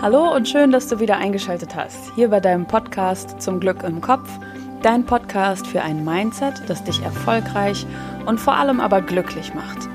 Hallo 0.00 0.32
und 0.32 0.48
schön, 0.48 0.70
dass 0.70 0.86
du 0.86 1.00
wieder 1.00 1.16
eingeschaltet 1.16 1.74
hast. 1.74 2.12
Hier 2.14 2.28
bei 2.28 2.38
deinem 2.38 2.66
Podcast 2.66 3.42
Zum 3.42 3.58
Glück 3.58 3.82
im 3.82 4.00
Kopf. 4.00 4.30
Dein 4.80 5.04
Podcast 5.04 5.66
für 5.66 5.82
ein 5.82 6.04
Mindset, 6.04 6.62
das 6.68 6.84
dich 6.84 7.02
erfolgreich 7.02 7.84
und 8.24 8.38
vor 8.38 8.54
allem 8.54 8.78
aber 8.78 9.02
glücklich 9.02 9.54
macht. 9.54 9.88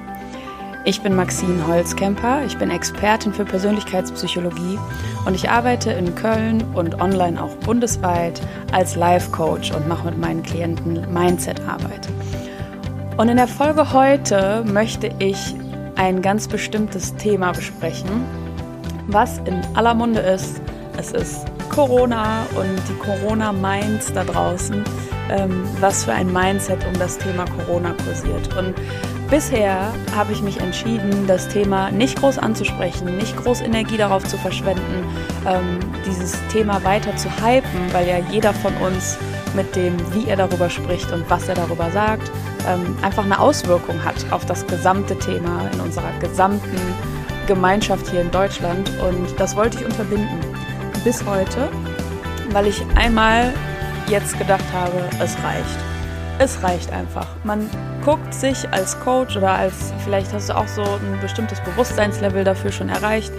Ich 0.83 1.01
bin 1.01 1.15
Maxine 1.15 1.65
Holzkemper, 1.65 2.43
ich 2.45 2.57
bin 2.57 2.69
Expertin 2.69 3.31
für 3.31 3.45
Persönlichkeitspsychologie 3.45 4.77
und 5.25 5.35
ich 5.35 5.49
arbeite 5.49 5.93
in 5.93 6.13
Köln 6.15 6.65
und 6.73 6.99
online 6.99 7.41
auch 7.41 7.55
bundesweit 7.55 8.41
als 8.73 8.97
Life 8.97 9.31
Coach 9.31 9.71
und 9.71 9.87
mache 9.87 10.07
mit 10.09 10.17
meinen 10.17 10.43
Klienten 10.43 11.13
Mindset-Arbeit. 11.13 12.09
Und 13.15 13.29
in 13.29 13.37
der 13.37 13.47
Folge 13.47 13.93
heute 13.93 14.65
möchte 14.65 15.11
ich 15.19 15.55
ein 15.95 16.21
ganz 16.21 16.49
bestimmtes 16.49 17.15
Thema 17.15 17.53
besprechen, 17.53 18.42
was 19.07 19.39
in 19.39 19.61
aller 19.73 19.93
Munde 19.93 20.19
ist. 20.19 20.61
Es 20.97 21.11
ist 21.11 21.45
Corona 21.69 22.45
und 22.55 22.79
die 22.87 22.93
Corona-Minds 22.99 24.13
da 24.13 24.23
draußen, 24.23 24.83
ähm, 25.31 25.63
was 25.79 26.05
für 26.05 26.13
ein 26.13 26.31
Mindset 26.31 26.85
um 26.85 26.93
das 26.99 27.17
Thema 27.17 27.45
Corona 27.45 27.95
kursiert. 28.05 28.55
Und 28.55 28.75
bisher 29.29 29.91
habe 30.15 30.31
ich 30.33 30.41
mich 30.43 30.59
entschieden, 30.59 31.25
das 31.25 31.47
Thema 31.47 31.89
nicht 31.89 32.19
groß 32.19 32.37
anzusprechen, 32.37 33.17
nicht 33.17 33.35
groß 33.37 33.61
Energie 33.61 33.97
darauf 33.97 34.23
zu 34.23 34.37
verschwenden, 34.37 35.03
ähm, 35.47 35.79
dieses 36.05 36.37
Thema 36.49 36.83
weiter 36.83 37.15
zu 37.15 37.27
hypen, 37.29 37.91
weil 37.91 38.07
ja 38.07 38.17
jeder 38.31 38.53
von 38.53 38.75
uns 38.77 39.17
mit 39.55 39.75
dem, 39.75 39.95
wie 40.13 40.27
er 40.27 40.35
darüber 40.35 40.69
spricht 40.69 41.11
und 41.11 41.27
was 41.29 41.47
er 41.47 41.55
darüber 41.55 41.89
sagt, 41.91 42.31
ähm, 42.67 42.95
einfach 43.01 43.25
eine 43.25 43.39
Auswirkung 43.39 44.03
hat 44.03 44.15
auf 44.31 44.45
das 44.45 44.65
gesamte 44.67 45.17
Thema 45.17 45.69
in 45.73 45.79
unserer 45.79 46.11
gesamten 46.19 46.77
Gemeinschaft 47.47 48.09
hier 48.09 48.21
in 48.21 48.31
Deutschland 48.31 48.89
und 48.99 49.39
das 49.39 49.55
wollte 49.55 49.79
ich 49.79 49.85
unterbinden 49.85 50.39
bis 51.03 51.25
heute, 51.25 51.69
weil 52.51 52.67
ich 52.67 52.81
einmal 52.95 53.53
jetzt 54.07 54.37
gedacht 54.37 54.65
habe, 54.73 55.09
es 55.19 55.35
reicht. 55.43 55.79
Es 56.39 56.63
reicht 56.63 56.91
einfach. 56.91 57.27
Man 57.43 57.69
guckt 58.03 58.33
sich 58.33 58.67
als 58.71 58.99
Coach 58.99 59.37
oder 59.37 59.51
als, 59.51 59.93
vielleicht 60.03 60.33
hast 60.33 60.49
du 60.49 60.57
auch 60.57 60.67
so 60.67 60.81
ein 60.81 61.19
bestimmtes 61.21 61.59
Bewusstseinslevel 61.61 62.43
dafür 62.43 62.71
schon 62.71 62.89
erreicht 62.89 63.31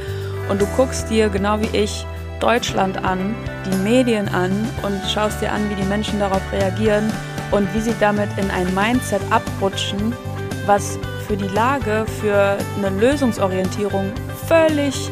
und 0.49 0.61
du 0.61 0.67
guckst 0.77 1.11
dir 1.11 1.29
genau 1.29 1.61
wie 1.61 1.77
ich 1.77 2.07
Deutschland 2.41 3.03
an, 3.05 3.35
die 3.67 3.77
Medien 3.79 4.29
an 4.29 4.53
und 4.83 5.01
schaust 5.13 5.41
dir 5.41 5.53
an, 5.53 5.69
wie 5.71 5.75
die 5.75 5.89
Menschen 5.89 6.19
darauf 6.19 6.43
reagieren 6.53 7.11
und 7.51 7.73
wie 7.75 7.81
sie 7.81 7.95
damit 8.01 8.29
in 8.37 8.51
ein 8.51 8.73
Mindset 8.75 9.23
abrutschen, 9.31 10.15
was 10.67 10.99
für 11.27 11.37
die 11.37 11.49
Lage, 11.49 12.05
für 12.21 12.57
eine 12.77 12.91
Lösungsorientierung 13.01 14.13
völlig 14.47 15.11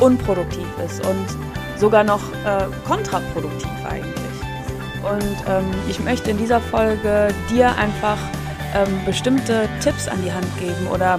unproduktiv 0.00 0.66
ist 0.84 1.04
und 1.06 1.26
sogar 1.76 2.04
noch 2.04 2.20
äh, 2.44 2.66
kontraproduktiv 2.86 3.70
eigentlich. 3.88 4.20
Und 5.02 5.36
ähm, 5.48 5.64
ich 5.88 5.98
möchte 6.00 6.30
in 6.30 6.38
dieser 6.38 6.60
Folge 6.60 7.28
dir 7.50 7.74
einfach 7.76 8.18
ähm, 8.74 9.00
bestimmte 9.04 9.68
Tipps 9.82 10.08
an 10.08 10.22
die 10.24 10.32
Hand 10.32 10.46
geben 10.58 10.86
oder 10.92 11.18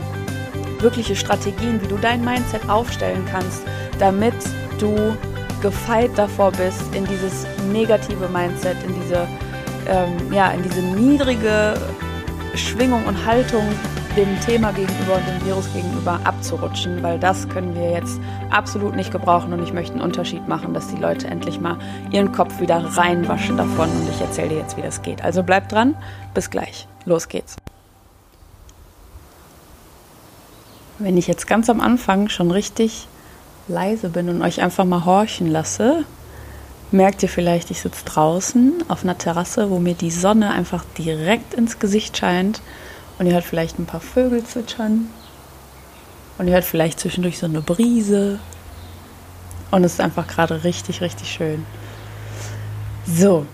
wirkliche 0.79 1.15
Strategien, 1.15 1.81
wie 1.81 1.87
du 1.87 1.97
dein 1.97 2.23
Mindset 2.23 2.67
aufstellen 2.69 3.25
kannst, 3.29 3.63
damit 3.99 4.33
du 4.79 5.15
gefeit 5.61 6.11
davor 6.15 6.51
bist, 6.51 6.81
in 6.95 7.05
dieses 7.05 7.45
negative 7.71 8.27
Mindset, 8.29 8.77
in 8.83 8.95
diese, 9.01 9.27
ähm, 9.87 10.33
ja, 10.33 10.51
in 10.51 10.63
diese 10.63 10.81
niedrige 10.81 11.75
Schwingung 12.55 13.05
und 13.05 13.25
Haltung 13.25 13.63
dem 14.17 14.39
Thema 14.41 14.73
gegenüber 14.73 15.15
und 15.15 15.25
dem 15.25 15.45
Virus 15.45 15.71
gegenüber 15.73 16.19
abzurutschen, 16.25 17.01
weil 17.01 17.17
das 17.17 17.47
können 17.47 17.75
wir 17.75 17.91
jetzt 17.91 18.19
absolut 18.49 18.95
nicht 18.95 19.11
gebrauchen 19.11 19.53
und 19.53 19.63
ich 19.63 19.71
möchte 19.71 19.93
einen 19.93 20.01
Unterschied 20.01 20.47
machen, 20.49 20.73
dass 20.73 20.87
die 20.89 20.97
Leute 20.97 21.27
endlich 21.27 21.61
mal 21.61 21.77
ihren 22.11 22.33
Kopf 22.33 22.59
wieder 22.59 22.77
reinwaschen 22.97 23.55
davon 23.55 23.89
und 23.89 24.09
ich 24.09 24.19
erzähle 24.19 24.49
dir 24.49 24.57
jetzt, 24.57 24.75
wie 24.75 24.81
das 24.81 25.01
geht. 25.01 25.23
Also 25.23 25.43
bleib 25.43 25.69
dran, 25.69 25.95
bis 26.33 26.49
gleich. 26.49 26.87
Los 27.05 27.29
geht's. 27.29 27.55
Wenn 30.99 31.17
ich 31.17 31.27
jetzt 31.27 31.47
ganz 31.47 31.69
am 31.69 31.79
Anfang 31.79 32.27
schon 32.27 32.51
richtig 32.51 33.07
leise 33.67 34.09
bin 34.09 34.27
und 34.27 34.41
euch 34.41 34.61
einfach 34.61 34.83
mal 34.83 35.05
horchen 35.05 35.47
lasse, 35.47 36.03
merkt 36.91 37.23
ihr 37.23 37.29
vielleicht, 37.29 37.71
ich 37.71 37.81
sitze 37.81 38.03
draußen 38.03 38.83
auf 38.89 39.03
einer 39.03 39.17
Terrasse, 39.17 39.69
wo 39.69 39.79
mir 39.79 39.93
die 39.93 40.11
Sonne 40.11 40.51
einfach 40.51 40.83
direkt 40.97 41.53
ins 41.53 41.79
Gesicht 41.79 42.17
scheint 42.17 42.61
und 43.21 43.27
ihr 43.27 43.33
hört 43.33 43.43
vielleicht 43.43 43.77
ein 43.77 43.85
paar 43.85 44.01
Vögel 44.01 44.43
zwitschern. 44.43 45.07
Und 46.39 46.47
ihr 46.47 46.55
hört 46.55 46.63
vielleicht 46.63 46.99
zwischendurch 46.99 47.37
so 47.37 47.45
eine 47.45 47.61
Brise. 47.61 48.39
Und 49.69 49.83
es 49.83 49.93
ist 49.93 50.01
einfach 50.01 50.27
gerade 50.27 50.63
richtig, 50.63 51.01
richtig 51.01 51.29
schön. 51.29 51.63
So, 53.05 53.45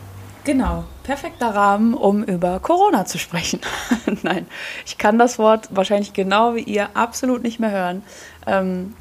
genau. 0.46 0.86
Perfekter 1.04 1.54
Rahmen, 1.54 1.96
um 1.96 2.24
über 2.24 2.62
Corona 2.62 3.04
zu 3.04 3.18
sprechen. 3.18 3.60
Nein, 4.24 4.48
ich 4.86 4.98
kann 4.98 5.20
das 5.20 5.38
Wort 5.38 5.68
wahrscheinlich 5.72 6.14
genau 6.14 6.56
wie 6.56 6.64
ihr 6.64 6.96
absolut 6.96 7.44
nicht 7.44 7.60
mehr 7.60 7.72
hören. 7.72 8.04
Ähm, 8.46 8.96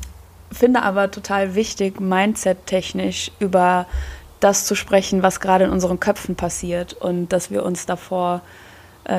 finde 0.50 0.82
aber 0.82 1.12
total 1.12 1.54
wichtig, 1.54 2.00
mindset-technisch 2.00 3.30
über 3.38 3.86
das 4.40 4.64
zu 4.64 4.74
sprechen, 4.74 5.22
was 5.22 5.38
gerade 5.38 5.66
in 5.66 5.70
unseren 5.70 6.00
Köpfen 6.00 6.34
passiert 6.34 6.92
und 6.92 7.28
dass 7.28 7.52
wir 7.52 7.64
uns 7.64 7.86
davor 7.86 8.42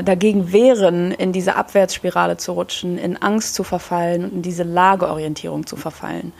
dagegen 0.03 0.51
wehren, 0.51 1.11
in 1.11 1.31
diese 1.31 1.55
Abwärtsspirale 1.55 2.35
zu 2.35 2.51
rutschen, 2.51 2.97
in 2.97 3.15
Angst 3.15 3.55
zu 3.55 3.63
verfallen 3.63 4.25
und 4.25 4.33
in 4.33 4.41
diese 4.41 4.63
Lageorientierung 4.63 5.65
zu 5.65 5.77
verfallen. 5.77 6.33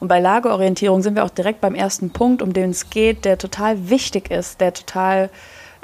Und 0.00 0.08
bei 0.08 0.20
Lageorientierung 0.20 1.00
sind 1.00 1.14
wir 1.14 1.24
auch 1.24 1.30
direkt 1.30 1.62
beim 1.62 1.74
ersten 1.74 2.10
Punkt, 2.10 2.42
um 2.42 2.52
den 2.52 2.70
es 2.70 2.90
geht, 2.90 3.24
der 3.24 3.38
total 3.38 3.88
wichtig 3.88 4.30
ist, 4.30 4.60
der 4.60 4.74
total, 4.74 5.30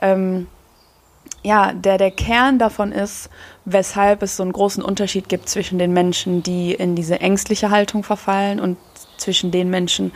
ähm, 0.02 0.46
ja, 1.42 1.72
der 1.72 1.96
der 1.96 2.10
Kern 2.10 2.58
davon 2.58 2.92
ist, 2.92 3.30
weshalb 3.64 4.22
es 4.22 4.36
so 4.36 4.42
einen 4.42 4.52
großen 4.52 4.82
Unterschied 4.82 5.30
gibt 5.30 5.48
zwischen 5.48 5.78
den 5.78 5.94
Menschen, 5.94 6.42
die 6.42 6.72
in 6.74 6.96
diese 6.96 7.20
ängstliche 7.20 7.70
Haltung 7.70 8.02
verfallen 8.02 8.60
und 8.60 8.76
zwischen 9.16 9.50
den 9.50 9.70
Menschen, 9.70 10.12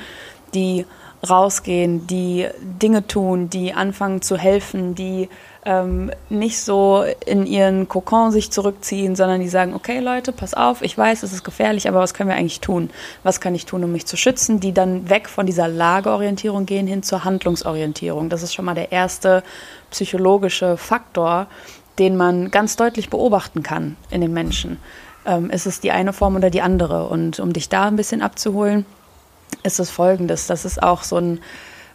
die 0.55 0.85
rausgehen, 1.29 2.07
die 2.07 2.49
Dinge 2.61 3.07
tun, 3.07 3.51
die 3.51 3.75
anfangen 3.75 4.23
zu 4.23 4.39
helfen, 4.39 4.95
die 4.95 5.29
ähm, 5.65 6.11
nicht 6.31 6.61
so 6.61 7.05
in 7.27 7.47
ihren 7.47 7.89
Kokon 7.89 8.33
sich 8.33 8.51
zurückziehen, 8.51 9.15
sondern 9.15 9.41
die 9.41 9.49
sagen, 9.49 9.75
okay 9.75 10.01
Leute, 10.01 10.33
pass 10.33 10.55
auf, 10.55 10.81
ich 10.81 10.97
weiß, 10.97 11.23
es 11.23 11.33
ist 11.33 11.45
gefährlich, 11.45 11.89
aber 11.89 12.01
was 12.01 12.15
können 12.15 12.31
wir 12.31 12.37
eigentlich 12.37 12.61
tun? 12.61 12.91
Was 13.23 13.41
kann 13.41 13.55
ich 13.55 13.67
tun, 13.67 13.85
um 13.85 13.93
mich 13.93 14.07
zu 14.07 14.17
schützen? 14.17 14.61
Die 14.61 14.73
dann 14.73 15.11
weg 15.11 15.29
von 15.29 15.45
dieser 15.45 15.69
Lageorientierung 15.69 16.65
gehen 16.65 16.87
hin 16.87 17.03
zur 17.03 17.25
Handlungsorientierung. 17.25 18.31
Das 18.31 18.43
ist 18.43 18.55
schon 18.55 18.65
mal 18.65 18.75
der 18.75 18.93
erste 18.93 19.43
psychologische 19.91 20.79
Faktor, 20.79 21.47
den 21.99 22.17
man 22.17 22.51
ganz 22.51 22.77
deutlich 22.77 23.11
beobachten 23.11 23.63
kann 23.63 23.97
in 24.11 24.23
den 24.23 24.33
Menschen. 24.33 24.79
Ähm, 25.27 25.51
ist 25.51 25.67
es 25.67 25.81
die 25.81 25.91
eine 25.91 26.15
Form 26.15 26.37
oder 26.37 26.49
die 26.49 26.63
andere? 26.63 27.07
Und 27.09 27.39
um 27.41 27.53
dich 27.53 27.69
da 27.69 27.85
ein 27.85 27.97
bisschen 27.97 28.23
abzuholen, 28.23 28.87
ist 29.63 29.81
es 29.81 29.91
folgendes. 29.91 30.47
Das 30.47 30.65
ist 30.65 30.83
auch 30.83 31.03
so 31.03 31.17
ein, 31.17 31.41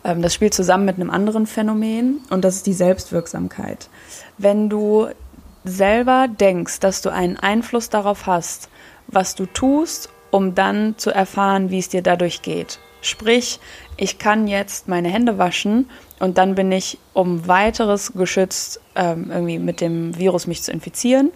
ähm, 0.03 0.21
das 0.21 0.33
spielt 0.33 0.53
zusammen 0.53 0.85
mit 0.85 0.95
einem 0.95 1.09
anderen 1.09 1.47
Phänomen 1.47 2.21
und 2.29 2.43
das 2.45 2.57
ist 2.57 2.67
die 2.67 2.73
Selbstwirksamkeit. 2.73 3.89
Wenn 4.37 4.69
du 4.69 5.07
selber 5.63 6.27
denkst, 6.27 6.79
dass 6.79 7.01
du 7.01 7.09
einen 7.09 7.37
Einfluss 7.37 7.89
darauf 7.89 8.27
hast, 8.27 8.69
was 9.07 9.35
du 9.35 9.45
tust, 9.45 10.09
um 10.31 10.55
dann 10.55 10.97
zu 10.97 11.11
erfahren, 11.11 11.69
wie 11.69 11.79
es 11.79 11.89
dir 11.89 12.01
dadurch 12.01 12.41
geht. 12.41 12.79
Sprich, 13.01 13.59
ich 13.97 14.17
kann 14.17 14.47
jetzt 14.47 14.87
meine 14.87 15.09
Hände 15.09 15.37
waschen 15.37 15.89
und 16.19 16.37
dann 16.37 16.55
bin 16.55 16.71
ich 16.71 16.97
um 17.13 17.47
weiteres 17.47 18.13
geschützt, 18.13 18.81
ähm, 18.95 19.29
irgendwie 19.31 19.59
mit 19.59 19.79
dem 19.81 20.17
Virus 20.17 20.47
mich 20.47 20.63
zu 20.63 20.71
infizieren. 20.71 21.31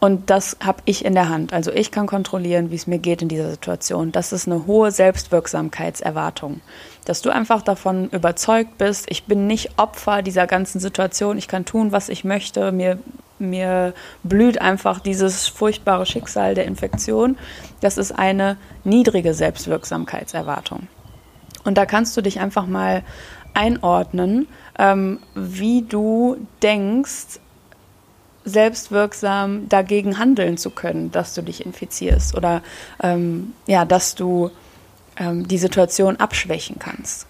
Und 0.00 0.30
das 0.30 0.56
habe 0.64 0.80
ich 0.84 1.04
in 1.04 1.14
der 1.14 1.28
Hand. 1.28 1.52
Also 1.52 1.72
ich 1.72 1.90
kann 1.90 2.06
kontrollieren, 2.06 2.70
wie 2.70 2.76
es 2.76 2.86
mir 2.86 2.98
geht 2.98 3.20
in 3.20 3.28
dieser 3.28 3.50
Situation. 3.50 4.12
Das 4.12 4.32
ist 4.32 4.46
eine 4.46 4.66
hohe 4.66 4.92
Selbstwirksamkeitserwartung. 4.92 6.60
Dass 7.04 7.20
du 7.20 7.30
einfach 7.30 7.62
davon 7.62 8.08
überzeugt 8.10 8.78
bist, 8.78 9.06
ich 9.08 9.24
bin 9.24 9.48
nicht 9.48 9.78
Opfer 9.78 10.22
dieser 10.22 10.46
ganzen 10.46 10.78
Situation, 10.78 11.36
ich 11.36 11.48
kann 11.48 11.64
tun, 11.64 11.90
was 11.90 12.10
ich 12.10 12.22
möchte, 12.22 12.70
mir, 12.70 12.98
mir 13.40 13.92
blüht 14.22 14.60
einfach 14.60 15.00
dieses 15.00 15.48
furchtbare 15.48 16.06
Schicksal 16.06 16.54
der 16.54 16.66
Infektion. 16.66 17.36
Das 17.80 17.98
ist 17.98 18.12
eine 18.12 18.56
niedrige 18.84 19.34
Selbstwirksamkeitserwartung. 19.34 20.86
Und 21.64 21.76
da 21.76 21.86
kannst 21.86 22.16
du 22.16 22.20
dich 22.20 22.38
einfach 22.38 22.66
mal 22.66 23.02
einordnen, 23.52 24.46
ähm, 24.78 25.18
wie 25.34 25.82
du 25.82 26.36
denkst, 26.62 27.40
selbstwirksam 28.48 29.68
dagegen 29.68 30.18
handeln 30.18 30.56
zu 30.56 30.70
können, 30.70 31.10
dass 31.12 31.34
du 31.34 31.42
dich 31.42 31.64
infizierst 31.64 32.36
oder 32.36 32.62
ähm, 33.02 33.52
ja, 33.66 33.84
dass 33.84 34.14
du 34.14 34.50
ähm, 35.18 35.46
die 35.46 35.58
Situation 35.58 36.16
abschwächen 36.16 36.78
kannst. 36.78 37.26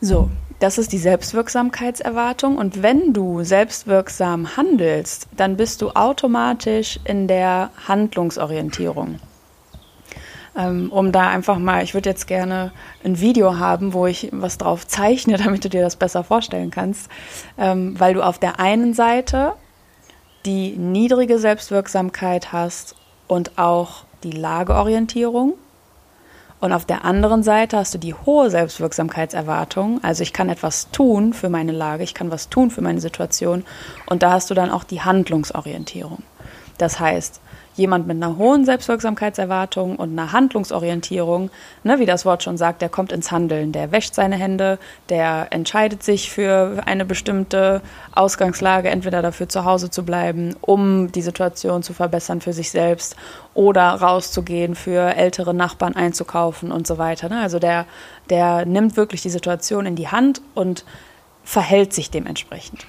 So, 0.00 0.30
das 0.60 0.78
ist 0.78 0.92
die 0.92 0.98
Selbstwirksamkeitserwartung 0.98 2.56
und 2.56 2.82
wenn 2.82 3.12
du 3.12 3.42
selbstwirksam 3.42 4.56
handelst, 4.56 5.28
dann 5.36 5.56
bist 5.56 5.82
du 5.82 5.90
automatisch 5.90 7.00
in 7.04 7.28
der 7.28 7.70
Handlungsorientierung. 7.88 9.18
ähm, 10.56 10.90
um 10.92 11.12
da 11.12 11.28
einfach 11.28 11.58
mal, 11.58 11.82
ich 11.82 11.94
würde 11.94 12.10
jetzt 12.10 12.26
gerne 12.26 12.72
ein 13.04 13.20
Video 13.20 13.58
haben, 13.58 13.92
wo 13.92 14.06
ich 14.06 14.28
was 14.32 14.58
drauf 14.58 14.86
zeichne, 14.86 15.36
damit 15.44 15.64
du 15.64 15.68
dir 15.68 15.82
das 15.82 15.96
besser 15.96 16.24
vorstellen 16.24 16.70
kannst, 16.70 17.10
ähm, 17.58 17.98
weil 17.98 18.14
du 18.14 18.22
auf 18.22 18.38
der 18.38 18.60
einen 18.60 18.94
Seite 18.94 19.54
die 20.46 20.76
niedrige 20.76 21.38
Selbstwirksamkeit 21.38 22.52
hast 22.52 22.94
und 23.26 23.58
auch 23.58 24.04
die 24.22 24.32
Lageorientierung. 24.32 25.54
Und 26.60 26.72
auf 26.72 26.86
der 26.86 27.04
anderen 27.04 27.42
Seite 27.42 27.76
hast 27.76 27.92
du 27.94 27.98
die 27.98 28.14
hohe 28.14 28.48
Selbstwirksamkeitserwartung. 28.48 30.02
Also 30.02 30.22
ich 30.22 30.32
kann 30.32 30.48
etwas 30.48 30.90
tun 30.90 31.34
für 31.34 31.50
meine 31.50 31.72
Lage, 31.72 32.04
ich 32.04 32.14
kann 32.14 32.30
was 32.30 32.48
tun 32.48 32.70
für 32.70 32.80
meine 32.80 33.00
Situation. 33.00 33.64
Und 34.06 34.22
da 34.22 34.32
hast 34.32 34.50
du 34.50 34.54
dann 34.54 34.70
auch 34.70 34.84
die 34.84 35.02
Handlungsorientierung. 35.02 36.22
Das 36.78 36.98
heißt, 36.98 37.40
jemand 37.74 38.06
mit 38.06 38.16
einer 38.16 38.36
hohen 38.36 38.64
Selbstwirksamkeitserwartung 38.64 39.96
und 39.96 40.12
einer 40.12 40.32
Handlungsorientierung, 40.32 41.50
ne, 41.82 41.98
wie 41.98 42.06
das 42.06 42.24
Wort 42.24 42.42
schon 42.42 42.56
sagt, 42.56 42.82
der 42.82 42.88
kommt 42.88 43.12
ins 43.12 43.32
Handeln, 43.32 43.72
der 43.72 43.92
wäscht 43.92 44.14
seine 44.14 44.36
Hände, 44.36 44.78
der 45.08 45.48
entscheidet 45.50 46.02
sich 46.02 46.30
für 46.30 46.82
eine 46.86 47.04
bestimmte 47.04 47.82
Ausgangslage, 48.12 48.88
entweder 48.88 49.22
dafür 49.22 49.48
zu 49.48 49.64
Hause 49.64 49.90
zu 49.90 50.04
bleiben, 50.04 50.54
um 50.60 51.10
die 51.10 51.22
Situation 51.22 51.82
zu 51.82 51.92
verbessern 51.92 52.40
für 52.40 52.52
sich 52.52 52.70
selbst 52.70 53.16
oder 53.54 53.82
rauszugehen, 53.82 54.74
für 54.74 55.16
ältere 55.16 55.54
Nachbarn 55.54 55.96
einzukaufen 55.96 56.70
und 56.72 56.86
so 56.86 56.98
weiter. 56.98 57.28
Ne? 57.28 57.40
Also 57.40 57.58
der, 57.58 57.86
der 58.30 58.66
nimmt 58.66 58.96
wirklich 58.96 59.22
die 59.22 59.30
Situation 59.30 59.86
in 59.86 59.96
die 59.96 60.08
Hand 60.08 60.40
und 60.54 60.84
verhält 61.44 61.92
sich 61.92 62.10
dementsprechend 62.10 62.86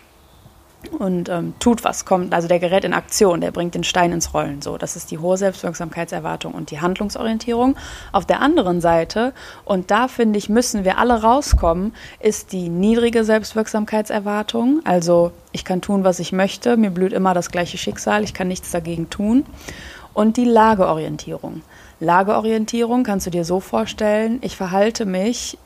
und 0.90 1.30
ähm, 1.30 1.54
tut 1.60 1.84
was, 1.84 2.06
kommt, 2.06 2.34
also 2.34 2.48
der 2.48 2.60
gerät 2.60 2.84
in 2.84 2.94
Aktion, 2.94 3.42
der 3.42 3.52
bringt 3.52 3.76
den 3.76 3.84
Stein 3.84 4.12
ins 4.12 4.34
Rollen. 4.34 4.62
So, 4.62 4.78
das 4.78 4.96
ist 4.96 5.12
die 5.12 5.20
hohe 5.20 5.38
Selbstwirksamkeitserwartung 5.38 6.54
und 6.54 6.72
die 6.72 6.82
Handlungsorientierung. 6.82 7.76
Auf 8.12 8.26
der 8.26 8.42
anderen 8.42 8.82
Seite, 8.82 9.34
und 9.64 9.92
da 9.92 10.08
finde 10.08 10.38
ich, 10.38 10.50
müssen 10.50 10.86
wir 10.86 10.98
alle 10.98 11.22
rauskommen, 11.22 11.94
ist 12.20 12.52
die 12.52 12.70
niedrige 12.70 13.24
Selbstwirksamkeitserwartung. 13.24 14.82
Also 14.84 15.32
ich 15.52 15.66
kann 15.66 15.82
tun, 15.82 16.04
was 16.04 16.20
ich 16.20 16.32
möchte, 16.32 16.78
mir 16.78 16.92
blüht 16.92 17.14
immer 17.14 17.34
das 17.34 17.52
gleiche 17.52 17.78
Schicksal, 17.78 18.24
ich 18.24 18.34
kann 18.34 18.48
nichts 18.48 18.72
dagegen 18.72 19.10
tun. 19.10 19.46
Und 20.14 20.38
die 20.38 20.46
Lageorientierung. 20.46 21.62
Lageorientierung 22.00 23.04
kannst 23.04 23.26
du 23.26 23.32
dir 23.32 23.46
so 23.46 23.60
vorstellen, 23.60 24.40
ich 24.42 24.56
verhalte 24.56 25.06
mich 25.06 25.58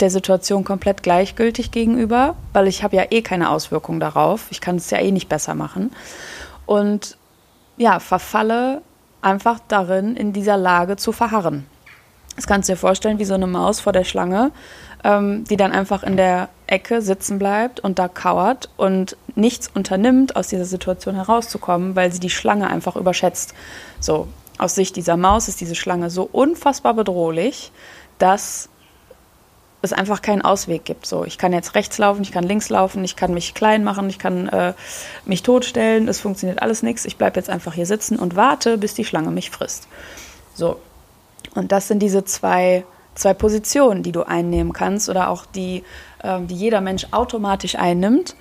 der 0.00 0.10
Situation 0.10 0.64
komplett 0.64 1.02
gleichgültig 1.02 1.70
gegenüber, 1.70 2.36
weil 2.52 2.68
ich 2.68 2.82
habe 2.82 2.96
ja 2.96 3.04
eh 3.10 3.22
keine 3.22 3.50
Auswirkungen 3.50 4.00
darauf. 4.00 4.46
Ich 4.50 4.60
kann 4.60 4.76
es 4.76 4.90
ja 4.90 4.98
eh 4.98 5.10
nicht 5.10 5.28
besser 5.28 5.54
machen. 5.54 5.92
Und 6.66 7.16
ja, 7.76 8.00
verfalle 8.00 8.82
einfach 9.22 9.58
darin, 9.68 10.16
in 10.16 10.32
dieser 10.32 10.56
Lage 10.56 10.96
zu 10.96 11.12
verharren. 11.12 11.66
Das 12.36 12.46
kannst 12.46 12.68
du 12.68 12.74
dir 12.74 12.76
vorstellen 12.76 13.18
wie 13.18 13.24
so 13.24 13.34
eine 13.34 13.48
Maus 13.48 13.80
vor 13.80 13.92
der 13.92 14.04
Schlange, 14.04 14.52
ähm, 15.02 15.42
die 15.44 15.56
dann 15.56 15.72
einfach 15.72 16.04
in 16.04 16.16
der 16.16 16.48
Ecke 16.68 17.02
sitzen 17.02 17.38
bleibt 17.38 17.80
und 17.80 17.98
da 17.98 18.06
kauert 18.06 18.68
und 18.76 19.16
nichts 19.34 19.68
unternimmt, 19.74 20.36
aus 20.36 20.48
dieser 20.48 20.64
Situation 20.64 21.16
herauszukommen, 21.16 21.96
weil 21.96 22.12
sie 22.12 22.20
die 22.20 22.30
Schlange 22.30 22.68
einfach 22.68 22.94
überschätzt. 22.94 23.54
So, 23.98 24.28
aus 24.58 24.74
Sicht 24.74 24.94
dieser 24.94 25.16
Maus 25.16 25.48
ist 25.48 25.60
diese 25.60 25.74
Schlange 25.74 26.10
so 26.10 26.28
unfassbar 26.30 26.94
bedrohlich, 26.94 27.72
dass 28.18 28.68
es 29.82 29.92
einfach 29.92 30.22
keinen 30.22 30.42
Ausweg 30.42 30.84
gibt. 30.84 31.06
So, 31.06 31.24
ich 31.24 31.38
kann 31.38 31.52
jetzt 31.52 31.74
rechts 31.74 31.98
laufen, 31.98 32.22
ich 32.22 32.32
kann 32.32 32.44
links 32.44 32.68
laufen, 32.68 33.04
ich 33.04 33.16
kann 33.16 33.32
mich 33.32 33.54
klein 33.54 33.84
machen, 33.84 34.08
ich 34.10 34.18
kann 34.18 34.48
äh, 34.48 34.74
mich 35.24 35.42
totstellen, 35.42 36.08
es 36.08 36.20
funktioniert 36.20 36.62
alles 36.62 36.82
nichts. 36.82 37.04
Ich 37.04 37.16
bleibe 37.16 37.38
jetzt 37.38 37.50
einfach 37.50 37.74
hier 37.74 37.86
sitzen 37.86 38.18
und 38.18 38.36
warte, 38.36 38.78
bis 38.78 38.94
die 38.94 39.04
Schlange 39.04 39.30
mich 39.30 39.50
frisst. 39.50 39.88
So. 40.54 40.80
Und 41.54 41.72
das 41.72 41.88
sind 41.88 42.00
diese 42.00 42.24
zwei, 42.24 42.84
zwei 43.14 43.34
Positionen, 43.34 44.02
die 44.02 44.12
du 44.12 44.24
einnehmen 44.24 44.72
kannst 44.72 45.08
oder 45.08 45.30
auch 45.30 45.46
die, 45.46 45.84
äh, 46.22 46.40
die 46.42 46.56
jeder 46.56 46.80
Mensch 46.80 47.06
automatisch 47.12 47.76
einnimmt. 47.76 48.34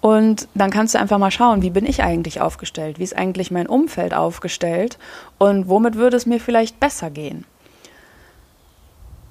Und 0.00 0.48
dann 0.54 0.70
kannst 0.70 0.94
du 0.94 0.98
einfach 0.98 1.18
mal 1.18 1.30
schauen, 1.30 1.62
wie 1.62 1.70
bin 1.70 1.86
ich 1.86 2.02
eigentlich 2.02 2.40
aufgestellt? 2.40 2.98
Wie 2.98 3.04
ist 3.04 3.16
eigentlich 3.16 3.50
mein 3.50 3.66
Umfeld 3.66 4.12
aufgestellt? 4.12 4.98
Und 5.38 5.68
womit 5.68 5.94
würde 5.94 6.16
es 6.16 6.26
mir 6.26 6.40
vielleicht 6.40 6.78
besser 6.78 7.10
gehen? 7.10 7.46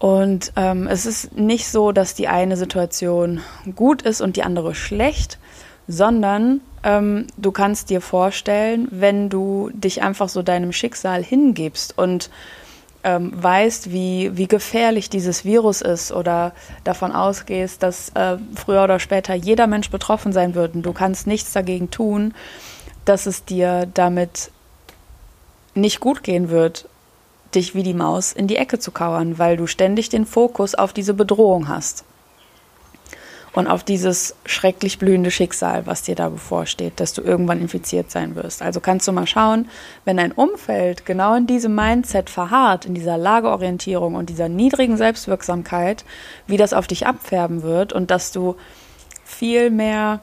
Und 0.04 0.52
ähm, 0.58 0.88
es 0.88 1.06
ist 1.06 1.32
nicht 1.38 1.70
so, 1.70 1.94
dass 1.94 2.14
die 2.14 2.28
eine 2.28 2.58
Situation 2.58 3.40
gut 3.74 4.02
ist 4.02 4.20
und 4.20 4.36
die 4.36 4.44
andere 4.44 4.76
schlecht, 4.76 5.40
sondern 5.88 6.60
ähm, 6.84 7.28
du 7.38 7.54
kannst 7.54 7.90
dir 7.90 8.02
vorstellen, 8.02 8.90
wenn 8.92 9.30
du 9.30 9.70
dich 9.74 10.02
einfach 10.02 10.28
so 10.28 10.42
deinem 10.42 10.74
Schicksal 10.74 11.24
hingibst 11.24 11.98
und 11.98 12.30
ähm, 13.06 13.32
weißt, 13.34 13.94
wie, 13.94 14.36
wie 14.36 14.50
gefährlich 14.50 15.10
dieses 15.10 15.46
Virus 15.46 15.80
ist 15.80 16.12
oder 16.12 16.52
davon 16.84 17.14
ausgehst, 17.14 17.82
dass 17.82 18.10
äh, 18.10 18.36
früher 18.56 18.84
oder 18.84 19.00
später 19.00 19.34
jeder 19.36 19.68
Mensch 19.68 19.90
betroffen 19.90 20.34
sein 20.34 20.54
wird 20.54 20.76
und 20.76 20.82
du 20.82 20.92
kannst 20.92 21.28
nichts 21.28 21.54
dagegen 21.54 21.92
tun, 21.92 22.34
dass 23.06 23.26
es 23.26 23.46
dir 23.46 23.88
damit 23.94 24.52
nicht 25.76 26.02
gut 26.02 26.24
gehen 26.24 26.50
wird 26.50 26.90
dich 27.56 27.76
wie 27.76 27.84
die 27.84 27.94
Maus 27.94 28.34
in 28.34 28.48
die 28.48 28.58
Ecke 28.58 28.80
zu 28.80 28.92
kauern, 28.92 29.38
weil 29.40 29.58
du 29.58 29.68
ständig 29.68 30.10
den 30.10 30.26
Fokus 30.26 30.76
auf 30.76 30.94
diese 30.94 31.14
Bedrohung 31.14 31.68
hast. 31.68 32.06
Und 33.54 33.68
auf 33.68 33.84
dieses 33.84 34.36
schrecklich 34.46 34.98
blühende 34.98 35.30
Schicksal, 35.30 35.86
was 35.86 36.02
dir 36.02 36.16
da 36.16 36.30
bevorsteht, 36.30 37.00
dass 37.00 37.14
du 37.14 37.22
irgendwann 37.22 37.62
infiziert 37.62 38.10
sein 38.10 38.36
wirst. 38.36 38.64
Also 38.64 38.80
kannst 38.80 39.08
du 39.08 39.12
mal 39.12 39.28
schauen, 39.28 39.70
wenn 40.06 40.18
dein 40.18 40.32
Umfeld 40.32 41.06
genau 41.06 41.36
in 41.36 41.46
diesem 41.46 41.76
Mindset 41.76 42.32
verharrt, 42.32 42.86
in 42.86 42.96
dieser 42.96 43.16
Lageorientierung 43.16 44.16
und 44.16 44.32
dieser 44.32 44.50
niedrigen 44.50 44.98
Selbstwirksamkeit, 44.98 46.04
wie 46.48 46.58
das 46.58 46.74
auf 46.74 46.88
dich 46.88 47.06
abfärben 47.06 47.62
wird 47.62 47.94
und 47.94 48.10
dass 48.10 48.32
du 48.32 48.56
viel 49.24 49.70
mehr 49.70 50.22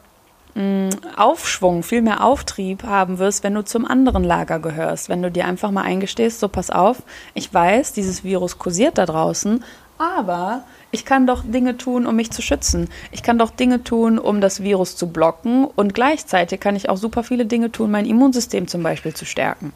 Aufschwung, 1.17 1.83
viel 1.83 2.03
mehr 2.03 2.25
Auftrieb 2.25 2.83
haben 2.83 3.19
wirst, 3.19 3.45
wenn 3.45 3.55
du 3.55 3.65
zum 3.65 3.85
anderen 3.85 4.25
Lager 4.25 4.59
gehörst. 4.59 5.09
Wenn 5.09 5.23
du 5.23 5.31
dir 5.31 5.47
einfach 5.47 5.71
mal 5.71 5.83
eingestehst, 5.83 6.41
so 6.41 6.49
pass 6.49 6.71
auf, 6.71 7.03
ich 7.35 7.53
weiß, 7.53 7.93
dieses 7.93 8.25
Virus 8.25 8.59
kursiert 8.59 8.99
da 8.99 9.07
draußen, 9.07 9.63
aber 9.99 10.65
ich 10.91 11.05
kann 11.05 11.27
doch 11.27 11.45
Dinge 11.45 11.77
tun, 11.77 12.07
um 12.07 12.17
mich 12.17 12.33
zu 12.33 12.43
schützen. 12.43 12.89
Ich 13.13 13.23
kann 13.23 13.39
doch 13.39 13.51
Dinge 13.51 13.85
tun, 13.85 14.19
um 14.19 14.41
das 14.41 14.63
Virus 14.63 14.97
zu 14.97 15.09
blocken 15.09 15.65
und 15.65 15.95
gleichzeitig 15.95 16.59
kann 16.59 16.75
ich 16.75 16.89
auch 16.89 16.97
super 16.97 17.23
viele 17.23 17.47
Dinge 17.47 17.71
tun, 17.71 17.91
mein 17.91 18.07
Immunsystem 18.07 18.67
zum 18.67 18.83
Beispiel 18.83 19.15
zu 19.15 19.25
stärken. 19.25 19.73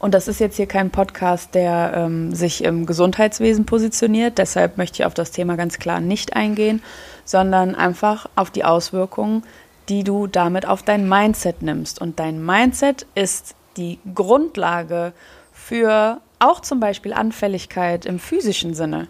Und 0.00 0.14
das 0.14 0.26
ist 0.26 0.40
jetzt 0.40 0.56
hier 0.56 0.66
kein 0.66 0.90
Podcast, 0.90 1.54
der 1.54 1.92
ähm, 1.94 2.34
sich 2.34 2.64
im 2.64 2.86
Gesundheitswesen 2.86 3.66
positioniert. 3.66 4.38
Deshalb 4.38 4.76
möchte 4.76 5.00
ich 5.00 5.06
auf 5.06 5.14
das 5.14 5.30
Thema 5.30 5.54
ganz 5.54 5.78
klar 5.78 6.00
nicht 6.00 6.34
eingehen, 6.34 6.82
sondern 7.24 7.74
einfach 7.74 8.28
auf 8.36 8.50
die 8.50 8.64
Auswirkungen, 8.64 9.44
die 9.88 10.04
du 10.04 10.26
damit 10.26 10.66
auf 10.66 10.82
dein 10.82 11.08
Mindset 11.08 11.62
nimmst. 11.62 12.00
Und 12.00 12.18
dein 12.18 12.44
Mindset 12.44 13.06
ist 13.14 13.54
die 13.76 13.98
Grundlage 14.14 15.12
für 15.52 16.20
auch 16.38 16.60
zum 16.60 16.80
Beispiel 16.80 17.12
Anfälligkeit 17.12 18.04
im 18.04 18.18
physischen 18.18 18.74
Sinne. 18.74 19.08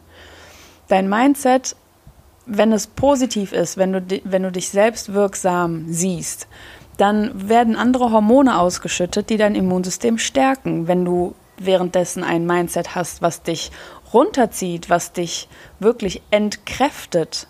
Dein 0.89 1.09
Mindset, 1.09 1.77
wenn 2.47 2.73
es 2.73 2.87
positiv 2.87 3.53
ist, 3.53 3.77
wenn 3.79 3.93
du, 3.93 4.21
wenn 4.25 4.43
du 4.43 4.53
dich 4.53 4.69
selbst 4.69 5.13
wirksam 5.15 5.87
siehst, 5.89 6.47
dann 6.99 7.49
werden 7.49 7.77
andere 7.77 8.11
Hormone 8.11 8.59
ausgeschüttet, 8.59 9.31
die 9.31 9.39
dein 9.39 9.55
Immunsystem 9.55 10.19
stärken. 10.19 10.89
Wenn 10.89 11.05
du 11.05 11.35
währenddessen 11.59 12.23
ein 12.23 12.47
Mindset 12.47 12.95
hast, 12.95 13.23
was 13.23 13.43
dich 13.43 13.71
runterzieht, 14.13 14.91
was 14.91 15.13
dich 15.13 15.49
wirklich 15.81 16.23
entkräftet, 16.31 17.47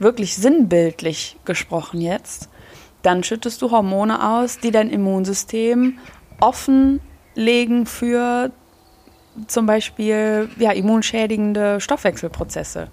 wirklich 0.00 0.34
sinnbildlich 0.36 1.36
gesprochen 1.44 2.00
jetzt, 2.00 2.48
dann 3.02 3.22
schüttest 3.22 3.62
du 3.62 3.70
Hormone 3.70 4.32
aus, 4.32 4.58
die 4.58 4.70
dein 4.70 4.90
Immunsystem 4.90 5.98
offenlegen 6.40 7.86
für 7.86 8.50
zum 9.46 9.66
Beispiel 9.66 10.48
ja, 10.58 10.72
immunschädigende 10.72 11.80
Stoffwechselprozesse, 11.80 12.88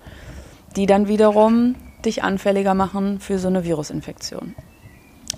die 0.76 0.86
dann 0.86 1.08
wiederum 1.08 1.76
dich 2.06 2.24
anfälliger 2.24 2.74
machen 2.74 3.20
für 3.20 3.40
so 3.40 3.48
eine 3.48 3.64
Virusinfektion. 3.64 4.56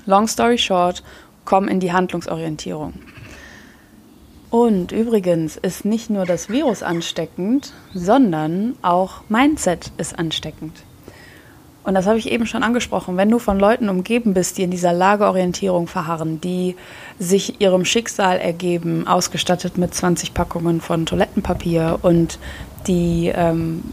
Long 0.05 0.27
story 0.27 0.57
short, 0.57 1.03
komm 1.45 1.67
in 1.67 1.79
die 1.79 1.93
Handlungsorientierung. 1.93 2.93
Und 4.49 4.91
übrigens 4.91 5.57
ist 5.57 5.85
nicht 5.85 6.09
nur 6.09 6.25
das 6.25 6.49
Virus 6.49 6.81
ansteckend, 6.81 7.71
sondern 7.93 8.75
auch 8.81 9.21
Mindset 9.29 9.91
ist 9.97 10.17
ansteckend. 10.17 10.83
Und 11.83 11.93
das 11.93 12.05
habe 12.07 12.17
ich 12.17 12.31
eben 12.31 12.45
schon 12.45 12.63
angesprochen. 12.63 13.17
Wenn 13.17 13.29
du 13.29 13.39
von 13.39 13.59
Leuten 13.59 13.89
umgeben 13.89 14.33
bist, 14.33 14.57
die 14.57 14.63
in 14.63 14.71
dieser 14.71 14.93
Lageorientierung 14.93 15.87
verharren, 15.87 16.41
die 16.41 16.75
sich 17.17 17.61
ihrem 17.61 17.85
Schicksal 17.85 18.37
ergeben, 18.37 19.07
ausgestattet 19.07 19.77
mit 19.77 19.93
20 19.93 20.33
Packungen 20.33 20.81
von 20.81 21.05
Toilettenpapier 21.05 21.99
und 22.01 22.37
die 22.85 23.31
ähm, 23.33 23.83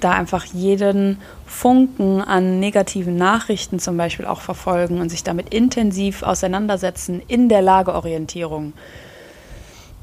da 0.00 0.12
einfach 0.12 0.44
jeden 0.44 1.18
Funken 1.46 2.20
an 2.20 2.60
negativen 2.60 3.16
Nachrichten 3.16 3.78
zum 3.78 3.96
Beispiel 3.96 4.26
auch 4.26 4.40
verfolgen 4.40 5.00
und 5.00 5.08
sich 5.08 5.24
damit 5.24 5.54
intensiv 5.54 6.22
auseinandersetzen 6.22 7.22
in 7.26 7.48
der 7.48 7.62
Lageorientierung, 7.62 8.72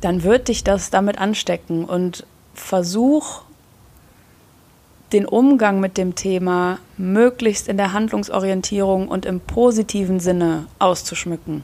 dann 0.02 0.24
wird 0.24 0.48
dich 0.48 0.64
das 0.64 0.90
damit 0.90 1.20
anstecken 1.20 1.86
und 1.86 2.26
versuch 2.54 3.42
den 5.14 5.26
Umgang 5.26 5.80
mit 5.80 5.98
dem 5.98 6.16
Thema 6.16 6.80
möglichst 6.98 7.68
in 7.68 7.78
der 7.78 7.94
Handlungsorientierung 7.94 9.08
und 9.08 9.26
im 9.26 9.40
positiven 9.40 10.20
Sinne 10.20 10.66
auszuschmücken. 10.80 11.64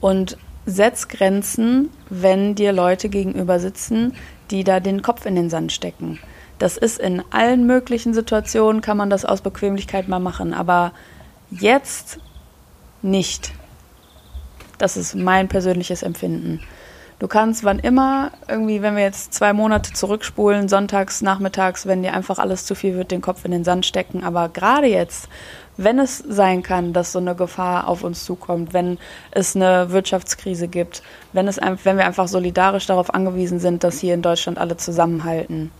Und 0.00 0.36
setz 0.66 1.08
Grenzen, 1.08 1.90
wenn 2.10 2.54
dir 2.54 2.72
Leute 2.72 3.08
gegenüber 3.08 3.58
sitzen, 3.58 4.14
die 4.50 4.64
da 4.64 4.80
den 4.80 5.02
Kopf 5.02 5.26
in 5.26 5.34
den 5.34 5.50
Sand 5.50 5.72
stecken. 5.72 6.18
Das 6.58 6.76
ist 6.76 6.98
in 6.98 7.22
allen 7.30 7.66
möglichen 7.66 8.14
Situationen, 8.14 8.82
kann 8.82 8.96
man 8.96 9.10
das 9.10 9.24
aus 9.24 9.40
Bequemlichkeit 9.40 10.08
mal 10.08 10.18
machen, 10.18 10.52
aber 10.52 10.92
jetzt 11.50 12.18
nicht. 13.00 13.52
Das 14.76 14.96
ist 14.96 15.14
mein 15.14 15.48
persönliches 15.48 16.02
Empfinden. 16.02 16.60
Du 17.18 17.26
kannst 17.26 17.64
wann 17.64 17.80
immer, 17.80 18.30
irgendwie, 18.46 18.80
wenn 18.80 18.94
wir 18.94 19.02
jetzt 19.02 19.34
zwei 19.34 19.52
Monate 19.52 19.92
zurückspulen, 19.92 20.68
sonntags, 20.68 21.20
nachmittags, 21.20 21.86
wenn 21.86 22.02
dir 22.02 22.12
einfach 22.14 22.38
alles 22.38 22.64
zu 22.64 22.76
viel 22.76 22.94
wird, 22.94 23.10
den 23.10 23.22
Kopf 23.22 23.44
in 23.44 23.50
den 23.50 23.64
Sand 23.64 23.86
stecken. 23.86 24.22
Aber 24.22 24.48
gerade 24.48 24.86
jetzt, 24.86 25.28
wenn 25.76 25.98
es 25.98 26.18
sein 26.18 26.62
kann, 26.62 26.92
dass 26.92 27.10
so 27.10 27.18
eine 27.18 27.34
Gefahr 27.34 27.88
auf 27.88 28.04
uns 28.04 28.24
zukommt, 28.24 28.72
wenn 28.72 28.98
es 29.32 29.56
eine 29.56 29.90
Wirtschaftskrise 29.90 30.68
gibt, 30.68 31.02
wenn, 31.32 31.48
es, 31.48 31.58
wenn 31.82 31.96
wir 31.96 32.06
einfach 32.06 32.28
solidarisch 32.28 32.86
darauf 32.86 33.12
angewiesen 33.12 33.58
sind, 33.58 33.82
dass 33.82 33.98
hier 33.98 34.14
in 34.14 34.22
Deutschland 34.22 34.58
alle 34.58 34.76
zusammenhalten, 34.76 35.72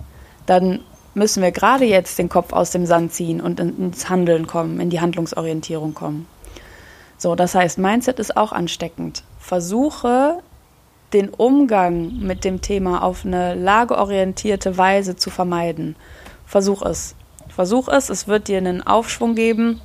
dann 0.47 0.81
müssen 1.15 1.41
wir 1.41 1.53
gerade 1.53 1.85
jetzt 1.85 2.19
den 2.19 2.29
Kopf 2.29 2.53
aus 2.53 2.73
dem 2.73 2.85
Sand 2.85 3.13
ziehen 3.13 3.41
und 3.41 3.61
ins 3.61 4.09
Handeln 4.09 4.49
kommen, 4.49 4.81
in 4.81 4.91
die 4.91 5.01
Handlungsorientierung 5.01 5.95
kommen. 5.95 6.27
So, 7.17 7.37
das 7.37 7.55
heißt, 7.55 7.79
Mindset 7.79 8.19
ist 8.19 8.37
auch 8.37 8.53
ansteckend. 8.53 9.23
Versuche 9.39 10.39
den 11.13 11.31
Umgang 11.31 12.19
mit 12.19 12.45
dem 12.45 12.61
Thema 12.61 13.03
auf 13.03 13.25
eine 13.25 13.55
lageorientierte 13.55 14.77
Weise 14.77 15.17
zu 15.17 15.31
vermeiden. 15.31 15.97
Versuch 16.47 16.83
es. 16.83 17.15
Versuch 17.49 17.89
es, 17.89 18.09
es 18.11 18.29
wird 18.29 18.49
dir 18.49 18.59
einen 18.59 18.87
Aufschwung 18.87 19.35
geben 19.35 19.81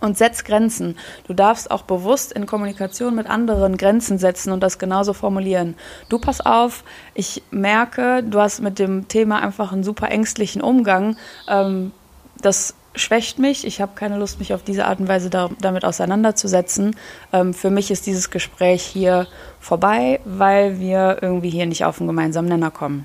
und 0.00 0.16
setz 0.16 0.44
Grenzen. 0.44 0.96
Du 1.26 1.34
darfst 1.34 1.70
auch 1.70 1.82
bewusst 1.82 2.32
in 2.32 2.46
Kommunikation 2.46 3.14
mit 3.14 3.28
anderen 3.28 3.76
Grenzen 3.76 4.18
setzen 4.18 4.52
und 4.52 4.60
das 4.60 4.78
genauso 4.78 5.12
formulieren. 5.12 5.74
Du 6.08 6.18
pass 6.18 6.40
auf, 6.40 6.84
ich 7.14 7.42
merke, 7.50 8.22
du 8.22 8.40
hast 8.40 8.60
mit 8.60 8.78
dem 8.78 9.08
Thema 9.08 9.42
einfach 9.42 9.72
einen 9.72 9.84
super 9.84 10.10
ängstlichen 10.10 10.62
Umgang. 10.62 11.16
Ähm, 11.48 11.92
das 12.40 12.74
schwächt 12.94 13.38
mich. 13.38 13.66
Ich 13.66 13.80
habe 13.80 13.92
keine 13.94 14.18
Lust, 14.18 14.38
mich 14.38 14.52
auf 14.54 14.62
diese 14.62 14.86
Art 14.86 15.00
und 15.00 15.08
Weise 15.08 15.30
da, 15.30 15.50
damit 15.60 15.84
auseinanderzusetzen. 15.84 16.96
Ähm, 17.32 17.54
für 17.54 17.70
mich 17.70 17.90
ist 17.90 18.06
dieses 18.06 18.30
Gespräch 18.30 18.82
hier 18.82 19.26
vorbei, 19.60 20.20
weil 20.24 20.80
wir 20.80 21.18
irgendwie 21.20 21.50
hier 21.50 21.66
nicht 21.66 21.84
auf 21.84 22.00
einen 22.00 22.08
gemeinsamen 22.08 22.48
Nenner 22.48 22.70
kommen. 22.70 23.04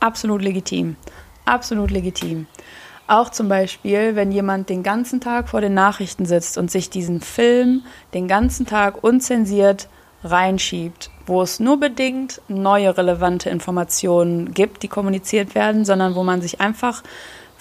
Absolut 0.00 0.42
legitim. 0.42 0.96
Absolut 1.44 1.90
legitim. 1.90 2.46
Auch 3.06 3.28
zum 3.28 3.48
Beispiel, 3.48 4.16
wenn 4.16 4.32
jemand 4.32 4.70
den 4.70 4.82
ganzen 4.82 5.20
Tag 5.20 5.50
vor 5.50 5.60
den 5.60 5.74
Nachrichten 5.74 6.24
sitzt 6.24 6.56
und 6.56 6.70
sich 6.70 6.88
diesen 6.88 7.20
Film 7.20 7.82
den 8.14 8.28
ganzen 8.28 8.64
Tag 8.64 9.04
unzensiert 9.04 9.88
reinschiebt, 10.22 11.10
wo 11.26 11.42
es 11.42 11.60
nur 11.60 11.78
bedingt 11.78 12.40
neue 12.48 12.96
relevante 12.96 13.50
Informationen 13.50 14.54
gibt, 14.54 14.82
die 14.82 14.88
kommuniziert 14.88 15.54
werden, 15.54 15.84
sondern 15.84 16.14
wo 16.14 16.24
man 16.24 16.40
sich 16.40 16.62
einfach 16.62 17.02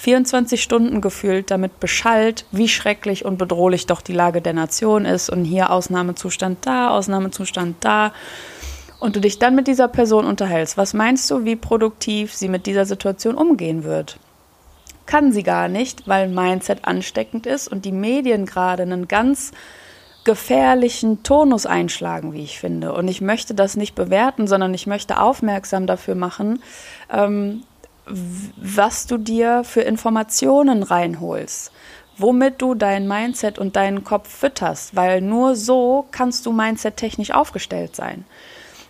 24 0.03 0.61
Stunden 0.61 0.99
gefühlt 0.99 1.49
damit 1.49 1.79
beschallt, 1.79 2.45
wie 2.51 2.67
schrecklich 2.67 3.23
und 3.23 3.37
bedrohlich 3.37 3.85
doch 3.85 4.01
die 4.01 4.11
Lage 4.11 4.41
der 4.41 4.51
Nation 4.51 5.05
ist 5.05 5.29
und 5.29 5.45
hier 5.45 5.71
Ausnahmezustand 5.71 6.65
da, 6.65 6.89
Ausnahmezustand 6.89 7.77
da. 7.79 8.11
Und 8.99 9.15
du 9.15 9.21
dich 9.21 9.39
dann 9.39 9.55
mit 9.55 9.65
dieser 9.65 9.87
Person 9.87 10.25
unterhältst. 10.25 10.75
Was 10.75 10.93
meinst 10.93 11.31
du, 11.31 11.45
wie 11.45 11.55
produktiv 11.55 12.33
sie 12.33 12.49
mit 12.49 12.65
dieser 12.65 12.83
Situation 12.83 13.35
umgehen 13.35 13.85
wird? 13.85 14.17
Kann 15.05 15.31
sie 15.31 15.43
gar 15.43 15.69
nicht, 15.69 16.05
weil 16.05 16.27
Mindset 16.27 16.79
ansteckend 16.83 17.45
ist 17.45 17.69
und 17.69 17.85
die 17.85 17.93
Medien 17.93 18.45
gerade 18.45 18.83
einen 18.83 19.07
ganz 19.07 19.53
gefährlichen 20.25 21.23
Tonus 21.23 21.65
einschlagen, 21.65 22.33
wie 22.33 22.43
ich 22.43 22.59
finde. 22.59 22.91
Und 22.91 23.07
ich 23.07 23.21
möchte 23.21 23.53
das 23.53 23.77
nicht 23.77 23.95
bewerten, 23.95 24.47
sondern 24.47 24.73
ich 24.73 24.85
möchte 24.85 25.21
aufmerksam 25.21 25.87
dafür 25.87 26.15
machen, 26.15 26.61
ähm, 27.09 27.63
was 28.05 29.07
du 29.07 29.17
dir 29.17 29.63
für 29.63 29.81
Informationen 29.81 30.83
reinholst, 30.83 31.71
womit 32.17 32.61
du 32.61 32.75
dein 32.75 33.07
Mindset 33.07 33.57
und 33.59 33.75
deinen 33.75 34.03
Kopf 34.03 34.29
fütterst, 34.29 34.95
weil 34.95 35.21
nur 35.21 35.55
so 35.55 36.05
kannst 36.11 36.45
du 36.45 36.51
mindset-technisch 36.51 37.31
aufgestellt 37.31 37.95
sein. 37.95 38.25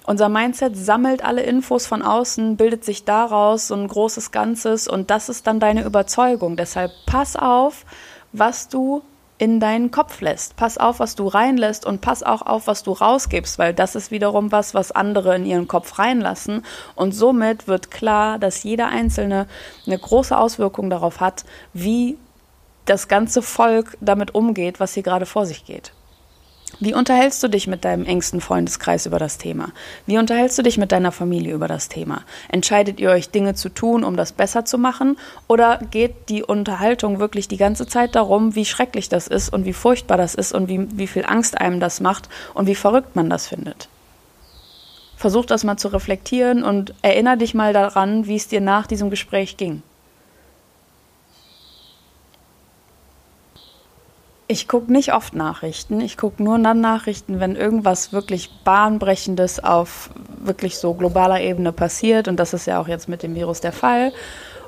Unser 0.05 0.27
Mindset 0.27 0.75
sammelt 0.75 1.23
alle 1.23 1.43
Infos 1.43 1.87
von 1.87 2.01
außen, 2.01 2.57
bildet 2.57 2.83
sich 2.83 3.05
daraus 3.05 3.67
so 3.67 3.75
ein 3.75 3.87
großes 3.87 4.31
Ganzes 4.31 4.87
und 4.87 5.09
das 5.09 5.29
ist 5.29 5.47
dann 5.47 5.61
deine 5.61 5.85
Überzeugung. 5.85 6.57
Deshalb 6.57 6.91
pass 7.05 7.37
auf, 7.37 7.85
was 8.33 8.67
du 8.67 9.01
in 9.37 9.59
deinen 9.59 9.91
Kopf 9.91 10.21
lässt. 10.21 10.55
Pass 10.55 10.77
auf, 10.77 10.99
was 10.99 11.15
du 11.15 11.27
reinlässt 11.27 11.85
und 11.85 12.01
pass 12.01 12.23
auch 12.23 12.41
auf, 12.41 12.67
was 12.67 12.83
du 12.83 12.91
rausgibst, 12.91 13.57
weil 13.59 13.73
das 13.73 13.95
ist 13.95 14.11
wiederum 14.11 14.51
was, 14.51 14.73
was 14.73 14.91
andere 14.91 15.35
in 15.35 15.45
ihren 15.45 15.67
Kopf 15.67 15.99
reinlassen. 15.99 16.63
Und 16.95 17.13
somit 17.13 17.67
wird 17.67 17.91
klar, 17.91 18.39
dass 18.39 18.63
jeder 18.63 18.87
Einzelne 18.87 19.47
eine 19.85 19.97
große 19.97 20.37
Auswirkung 20.37 20.89
darauf 20.89 21.19
hat, 21.19 21.45
wie 21.73 22.17
das 22.85 23.07
ganze 23.07 23.41
Volk 23.41 23.97
damit 24.01 24.35
umgeht, 24.35 24.79
was 24.79 24.93
hier 24.93 25.03
gerade 25.03 25.25
vor 25.25 25.45
sich 25.45 25.65
geht. 25.65 25.93
Wie 26.79 26.93
unterhältst 26.93 27.41
du 27.43 27.47
dich 27.47 27.67
mit 27.67 27.85
deinem 27.85 28.05
engsten 28.05 28.41
Freundeskreis 28.41 29.05
über 29.05 29.19
das 29.19 29.37
Thema? 29.37 29.69
Wie 30.05 30.17
unterhältst 30.17 30.57
du 30.57 30.63
dich 30.63 30.77
mit 30.77 30.91
deiner 30.91 31.11
Familie 31.11 31.53
über 31.53 31.67
das 31.67 31.87
Thema? 31.87 32.23
Entscheidet 32.49 32.99
ihr 32.99 33.11
euch 33.11 33.29
Dinge 33.29 33.53
zu 33.53 33.69
tun, 33.69 34.03
um 34.03 34.17
das 34.17 34.31
besser 34.31 34.65
zu 34.65 34.77
machen? 34.77 35.17
Oder 35.47 35.79
geht 35.91 36.29
die 36.29 36.43
Unterhaltung 36.43 37.19
wirklich 37.19 37.47
die 37.47 37.57
ganze 37.57 37.87
Zeit 37.87 38.15
darum, 38.15 38.55
wie 38.55 38.65
schrecklich 38.65 39.07
das 39.07 39.27
ist 39.27 39.49
und 39.49 39.65
wie 39.65 39.73
furchtbar 39.73 40.17
das 40.17 40.35
ist 40.35 40.53
und 40.53 40.67
wie, 40.67 40.87
wie 40.97 41.07
viel 41.07 41.25
Angst 41.25 41.59
einem 41.59 41.79
das 41.79 42.01
macht 42.01 42.27
und 42.53 42.65
wie 42.65 42.75
verrückt 42.75 43.15
man 43.15 43.29
das 43.29 43.47
findet? 43.47 43.87
Versuch 45.15 45.45
das 45.45 45.63
mal 45.63 45.77
zu 45.77 45.89
reflektieren 45.89 46.63
und 46.63 46.93
erinnere 47.01 47.37
dich 47.37 47.53
mal 47.53 47.71
daran, 47.71 48.27
wie 48.27 48.35
es 48.35 48.47
dir 48.47 48.61
nach 48.61 48.87
diesem 48.87 49.09
Gespräch 49.09 49.57
ging. 49.57 49.83
Ich 54.47 54.67
gucke 54.67 54.91
nicht 54.91 55.13
oft 55.13 55.33
Nachrichten. 55.33 56.01
Ich 56.01 56.17
gucke 56.17 56.43
nur 56.43 56.59
dann 56.59 56.81
Nachrichten, 56.81 57.39
wenn 57.39 57.55
irgendwas 57.55 58.11
wirklich 58.11 58.49
Bahnbrechendes 58.63 59.63
auf 59.63 60.09
wirklich 60.43 60.77
so 60.77 60.93
globaler 60.93 61.39
Ebene 61.39 61.71
passiert. 61.71 62.27
Und 62.27 62.39
das 62.39 62.53
ist 62.53 62.67
ja 62.67 62.79
auch 62.79 62.87
jetzt 62.87 63.07
mit 63.07 63.23
dem 63.23 63.35
Virus 63.35 63.61
der 63.61 63.71
Fall. 63.71 64.11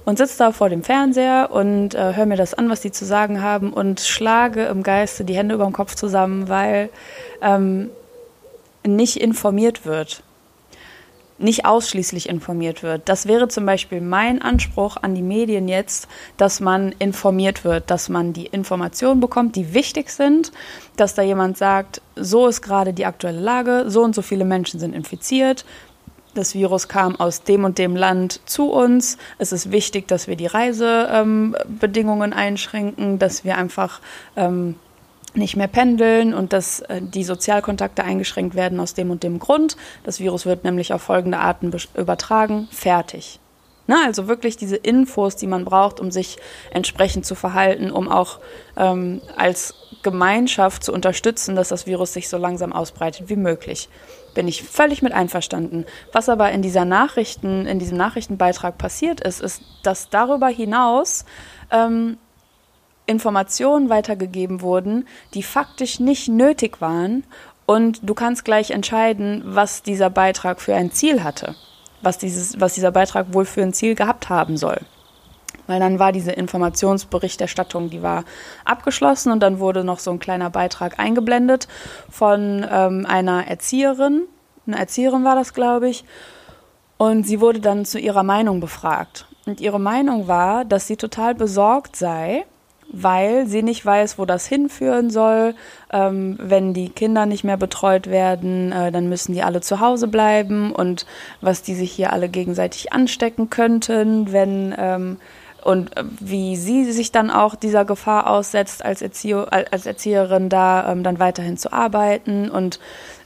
Und 0.06 0.18
sitze 0.18 0.38
da 0.38 0.52
vor 0.52 0.70
dem 0.70 0.84
Fernseher 0.84 1.50
und 1.52 1.96
äh, 1.96 2.16
höre 2.16 2.28
mir 2.28 2.38
das 2.38 2.54
an, 2.54 2.70
was 2.70 2.82
die 2.82 2.92
zu 2.92 3.06
sagen 3.06 3.42
haben 3.42 3.74
und 3.74 4.00
schlage 4.00 4.66
im 4.66 4.84
Geiste 4.84 5.26
die 5.26 5.36
Hände 5.36 5.56
über 5.56 5.66
dem 5.66 5.74
Kopf 5.74 5.96
zusammen, 5.96 6.48
weil 6.48 6.90
ähm, 7.42 7.90
nicht 8.86 9.20
informiert 9.20 9.86
wird 9.86 10.22
nicht 11.38 11.66
ausschließlich 11.66 12.30
informiert 12.30 12.82
wird. 12.82 13.10
Das 13.10 13.28
wäre 13.28 13.48
zum 13.48 13.66
Beispiel 13.66 14.02
mein 14.02 14.42
Anspruch 14.42 14.98
an 15.02 15.16
die 15.16 15.22
Medien 15.22 15.68
jetzt, 15.68 16.08
dass 16.38 16.60
man 16.60 16.94
informiert 17.00 17.66
wird, 17.66 17.92
dass 17.92 18.08
man 18.08 18.32
die 18.34 18.46
Informationen 18.46 19.20
bekommt, 19.20 19.56
die 19.56 19.74
wichtig 19.74 20.10
sind, 20.10 20.52
dass 20.96 21.14
da 21.14 21.22
jemand 21.22 21.58
sagt, 21.58 22.02
so 22.16 22.48
ist 22.48 22.62
gerade 22.62 22.94
die 22.94 23.06
aktuelle 23.06 23.42
Lage, 23.42 23.86
so 23.88 24.02
und 24.02 24.16
so 24.16 24.22
viele 24.22 24.46
Menschen 24.46 24.80
sind 24.80 24.96
infiziert, 24.96 25.66
das 26.36 26.54
Virus 26.54 26.90
kam 26.90 27.16
aus 27.16 27.44
dem 27.44 27.64
und 27.64 27.78
dem 27.78 27.96
Land 27.96 28.42
zu 28.46 28.70
uns. 28.70 29.18
Es 29.38 29.54
ist 29.54 29.72
wichtig, 29.72 30.08
dass 30.10 30.28
wir 30.28 30.36
die 30.36 30.48
Reisebedingungen 30.48 32.32
ähm, 32.34 32.38
einschränken, 32.38 33.20
dass 33.20 33.46
wir 33.46 33.58
einfach 33.58 34.02
ähm, 34.36 34.76
nicht 35.38 35.56
mehr 35.56 35.68
pendeln 35.68 36.34
und 36.34 36.54
dass 36.54 36.82
äh, 36.82 37.02
die 37.02 37.24
Sozialkontakte 37.24 38.04
eingeschränkt 38.04 38.56
werden 38.56 38.80
aus 38.80 38.94
dem 38.94 39.12
und 39.12 39.24
dem 39.24 39.40
Grund. 39.40 39.78
Das 40.04 40.20
Virus 40.20 40.46
wird 40.46 40.64
nämlich 40.64 40.94
auf 40.94 41.02
folgende 41.02 41.40
Arten 41.40 41.72
übertragen. 41.96 42.68
Fertig. 42.72 43.40
Na, 43.88 44.04
also 44.06 44.28
wirklich 44.28 44.58
diese 44.58 44.78
Infos, 44.78 45.36
die 45.36 45.46
man 45.46 45.64
braucht, 45.64 46.00
um 46.00 46.10
sich 46.10 46.38
entsprechend 46.72 47.26
zu 47.26 47.36
verhalten, 47.36 47.92
um 47.92 48.10
auch 48.10 48.40
ähm, 48.78 49.22
als 49.38 49.76
Gemeinschaft 50.02 50.84
zu 50.84 50.92
unterstützen, 50.92 51.56
dass 51.56 51.70
das 51.70 51.86
Virus 51.86 52.14
sich 52.14 52.28
so 52.28 52.38
langsam 52.38 52.74
ausbreitet 52.74 53.30
wie 53.30 53.36
möglich. 53.36 53.90
Bin 54.34 54.48
ich 54.48 54.64
völlig 54.64 55.02
mit 55.02 55.14
einverstanden. 55.14 55.86
Was 56.12 56.30
aber 56.30 56.52
in 56.52 56.62
dieser 56.62 56.86
Nachrichten, 56.86 57.68
in 57.68 57.78
diesem 57.78 57.98
Nachrichtenbeitrag 57.98 58.78
passiert 58.78 59.22
ist, 59.22 59.40
ist, 59.40 59.62
dass 59.84 60.10
darüber 60.10 60.48
hinaus 60.48 61.26
ähm, 61.72 62.18
Informationen 63.06 63.90
weitergegeben 63.90 64.62
wurden, 64.62 65.08
die 65.34 65.44
faktisch 65.44 66.00
nicht 66.00 66.28
nötig 66.28 66.82
waren. 66.82 67.24
Und 67.66 68.08
du 68.08 68.14
kannst 68.14 68.46
gleich 68.46 68.72
entscheiden, 68.72 69.42
was 69.46 69.82
dieser 69.82 70.10
Beitrag 70.10 70.62
für 70.62 70.76
ein 70.76 70.92
Ziel 70.92 71.24
hatte, 71.24 71.56
was, 72.02 72.18
dieses, 72.18 72.60
was 72.60 72.74
dieser 72.76 72.92
Beitrag 72.92 73.34
wohl 73.34 73.46
für 73.46 73.64
ein 73.64 73.74
Ziel 73.74 73.96
gehabt 73.96 74.30
haben 74.30 74.58
soll. 74.58 74.80
Weil 75.68 75.80
dann 75.80 75.98
war 75.98 76.12
diese 76.12 76.32
Informationsberichterstattung, 76.32 77.90
die 77.90 78.04
war 78.04 78.24
abgeschlossen 78.66 79.32
und 79.32 79.40
dann 79.40 79.60
wurde 79.60 79.84
noch 79.84 79.98
so 79.98 80.12
ein 80.12 80.20
kleiner 80.20 80.52
Beitrag 80.52 81.00
eingeblendet 81.00 81.68
von 82.10 82.66
ähm, 82.70 83.08
einer 83.10 83.48
Erzieherin, 83.48 84.28
eine 84.68 84.80
Erzieherin 84.80 85.24
war 85.24 85.36
das, 85.36 85.54
glaube 85.54 85.90
ich. 85.90 86.06
Und 86.98 87.28
sie 87.28 87.42
wurde 87.42 87.60
dann 87.60 87.86
zu 87.86 88.00
ihrer 88.00 88.24
Meinung 88.24 88.60
befragt. 88.60 89.28
Und 89.46 89.62
ihre 89.62 89.80
Meinung 89.80 90.28
war, 90.28 90.66
dass 90.66 90.88
sie 90.88 90.98
total 90.98 91.36
besorgt 91.36 91.96
sei, 91.96 92.46
weil 92.92 93.48
sie 93.48 93.64
nicht 93.64 93.86
weiß, 93.86 94.18
wo 94.18 94.26
das 94.26 94.46
hinführen 94.46 95.10
soll. 95.10 95.56
Ähm, 95.92 96.38
wenn 96.42 96.74
die 96.74 96.90
Kinder 96.90 97.26
nicht 97.26 97.44
mehr 97.44 97.58
betreut 97.58 98.08
werden, 98.08 98.72
äh, 98.72 98.92
dann 98.92 99.10
müssen 99.10 99.34
die 99.34 99.44
alle 99.44 99.62
zu 99.62 99.80
Hause 99.80 100.08
bleiben. 100.08 100.72
Und 100.72 101.06
was 101.42 101.62
die 101.62 101.76
sich 101.76 101.92
hier 101.92 102.14
alle 102.14 102.30
gegenseitig 102.30 102.94
anstecken 102.94 103.50
könnten, 103.50 104.32
wenn 104.32 104.74
ähm, 104.78 105.18
und 105.66 105.98
äh, 105.98 106.04
wie 106.20 106.56
sie 106.56 106.92
sich 106.92 107.12
dann 107.12 107.32
auch 107.32 107.56
dieser 107.56 107.86
Gefahr 107.86 108.30
aussetzt, 108.30 108.86
als, 108.86 109.02
Erzieher, 109.02 109.48
als 109.52 109.86
Erzieherin 109.86 110.48
da 110.48 110.92
ähm, 110.92 111.04
dann 111.04 111.20
weiterhin 111.20 111.58
zu 111.58 111.74
arbeiten. 111.74 112.50
Und 112.50 112.80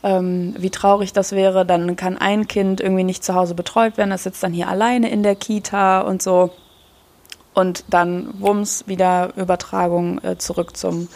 ähm, 0.04 0.56
wie 0.58 0.70
traurig 0.70 1.12
das 1.12 1.34
wäre, 1.34 1.66
dann 1.66 1.98
kann 1.98 2.18
ein 2.18 2.48
Kind 2.48 2.80
irgendwie 2.80 3.04
nicht 3.04 3.26
zu 3.26 3.36
Hause 3.36 3.56
betreut 3.56 3.98
werden, 3.98 4.10
das 4.10 4.24
sitzt 4.24 4.42
dann 4.42 4.54
hier 4.54 4.70
alleine 4.70 5.10
in 5.10 5.22
der 5.22 5.36
Kita 5.36 6.00
und 6.00 6.22
so 6.22 6.52
und 7.54 7.86
dann 7.90 8.34
wumms 8.40 8.86
wieder 8.88 9.34
Übertragung 9.36 10.24
äh, 10.24 10.38
zurück 10.38 10.78
zum, 10.78 11.10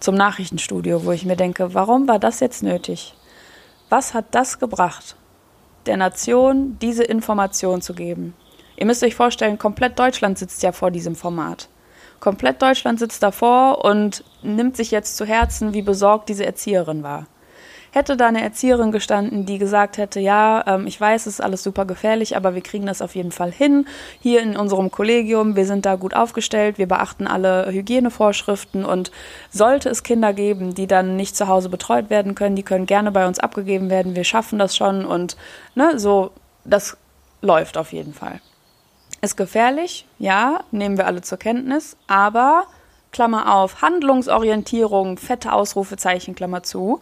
zum 0.00 0.14
Nachrichtenstudio, 0.14 1.04
wo 1.04 1.12
ich 1.12 1.24
mir 1.24 1.36
denke, 1.36 1.74
warum 1.74 2.08
war 2.08 2.18
das 2.18 2.40
jetzt 2.40 2.62
nötig? 2.62 3.14
Was 3.88 4.14
hat 4.14 4.26
das 4.32 4.58
gebracht, 4.58 5.16
der 5.86 5.96
Nation 5.96 6.78
diese 6.80 7.04
Information 7.04 7.80
zu 7.80 7.94
geben? 7.94 8.34
Ihr 8.76 8.86
müsst 8.86 9.02
euch 9.02 9.14
vorstellen, 9.14 9.58
komplett 9.58 9.98
Deutschland 9.98 10.38
sitzt 10.38 10.62
ja 10.62 10.72
vor 10.72 10.90
diesem 10.90 11.16
Format. 11.16 11.68
Komplett 12.20 12.62
Deutschland 12.62 12.98
sitzt 12.98 13.22
davor 13.22 13.84
und 13.84 14.24
nimmt 14.42 14.76
sich 14.76 14.90
jetzt 14.90 15.16
zu 15.16 15.24
Herzen, 15.24 15.72
wie 15.72 15.82
besorgt 15.82 16.28
diese 16.28 16.44
Erzieherin 16.44 17.02
war. 17.02 17.26
Hätte 17.92 18.16
da 18.16 18.28
eine 18.28 18.42
Erzieherin 18.42 18.92
gestanden, 18.92 19.46
die 19.46 19.58
gesagt 19.58 19.98
hätte, 19.98 20.20
ja, 20.20 20.64
ähm, 20.66 20.86
ich 20.86 21.00
weiß, 21.00 21.26
es 21.26 21.34
ist 21.34 21.40
alles 21.40 21.62
super 21.62 21.84
gefährlich, 21.84 22.36
aber 22.36 22.54
wir 22.54 22.60
kriegen 22.60 22.86
das 22.86 23.02
auf 23.02 23.14
jeden 23.14 23.32
Fall 23.32 23.50
hin. 23.50 23.86
Hier 24.20 24.42
in 24.42 24.56
unserem 24.56 24.90
Kollegium, 24.90 25.56
wir 25.56 25.66
sind 25.66 25.86
da 25.86 25.96
gut 25.96 26.14
aufgestellt, 26.14 26.78
wir 26.78 26.88
beachten 26.88 27.26
alle 27.26 27.70
Hygienevorschriften 27.72 28.84
und 28.84 29.10
sollte 29.50 29.88
es 29.88 30.02
Kinder 30.02 30.32
geben, 30.32 30.74
die 30.74 30.86
dann 30.86 31.16
nicht 31.16 31.36
zu 31.36 31.48
Hause 31.48 31.68
betreut 31.68 32.10
werden 32.10 32.34
können, 32.34 32.56
die 32.56 32.62
können 32.62 32.86
gerne 32.86 33.10
bei 33.10 33.26
uns 33.26 33.38
abgegeben 33.38 33.90
werden, 33.90 34.14
wir 34.14 34.24
schaffen 34.24 34.58
das 34.58 34.76
schon 34.76 35.04
und 35.04 35.36
ne, 35.74 35.98
so, 35.98 36.30
das 36.64 36.96
läuft 37.40 37.78
auf 37.78 37.92
jeden 37.92 38.12
Fall. 38.12 38.40
Ist 39.20 39.36
gefährlich, 39.36 40.06
ja, 40.18 40.60
nehmen 40.70 40.96
wir 40.96 41.06
alle 41.06 41.22
zur 41.22 41.38
Kenntnis, 41.38 41.96
aber 42.06 42.64
Klammer 43.10 43.54
auf, 43.54 43.82
Handlungsorientierung, 43.82 45.18
fette 45.18 45.52
Ausrufezeichen, 45.52 46.34
Klammer 46.34 46.62
zu. 46.62 47.00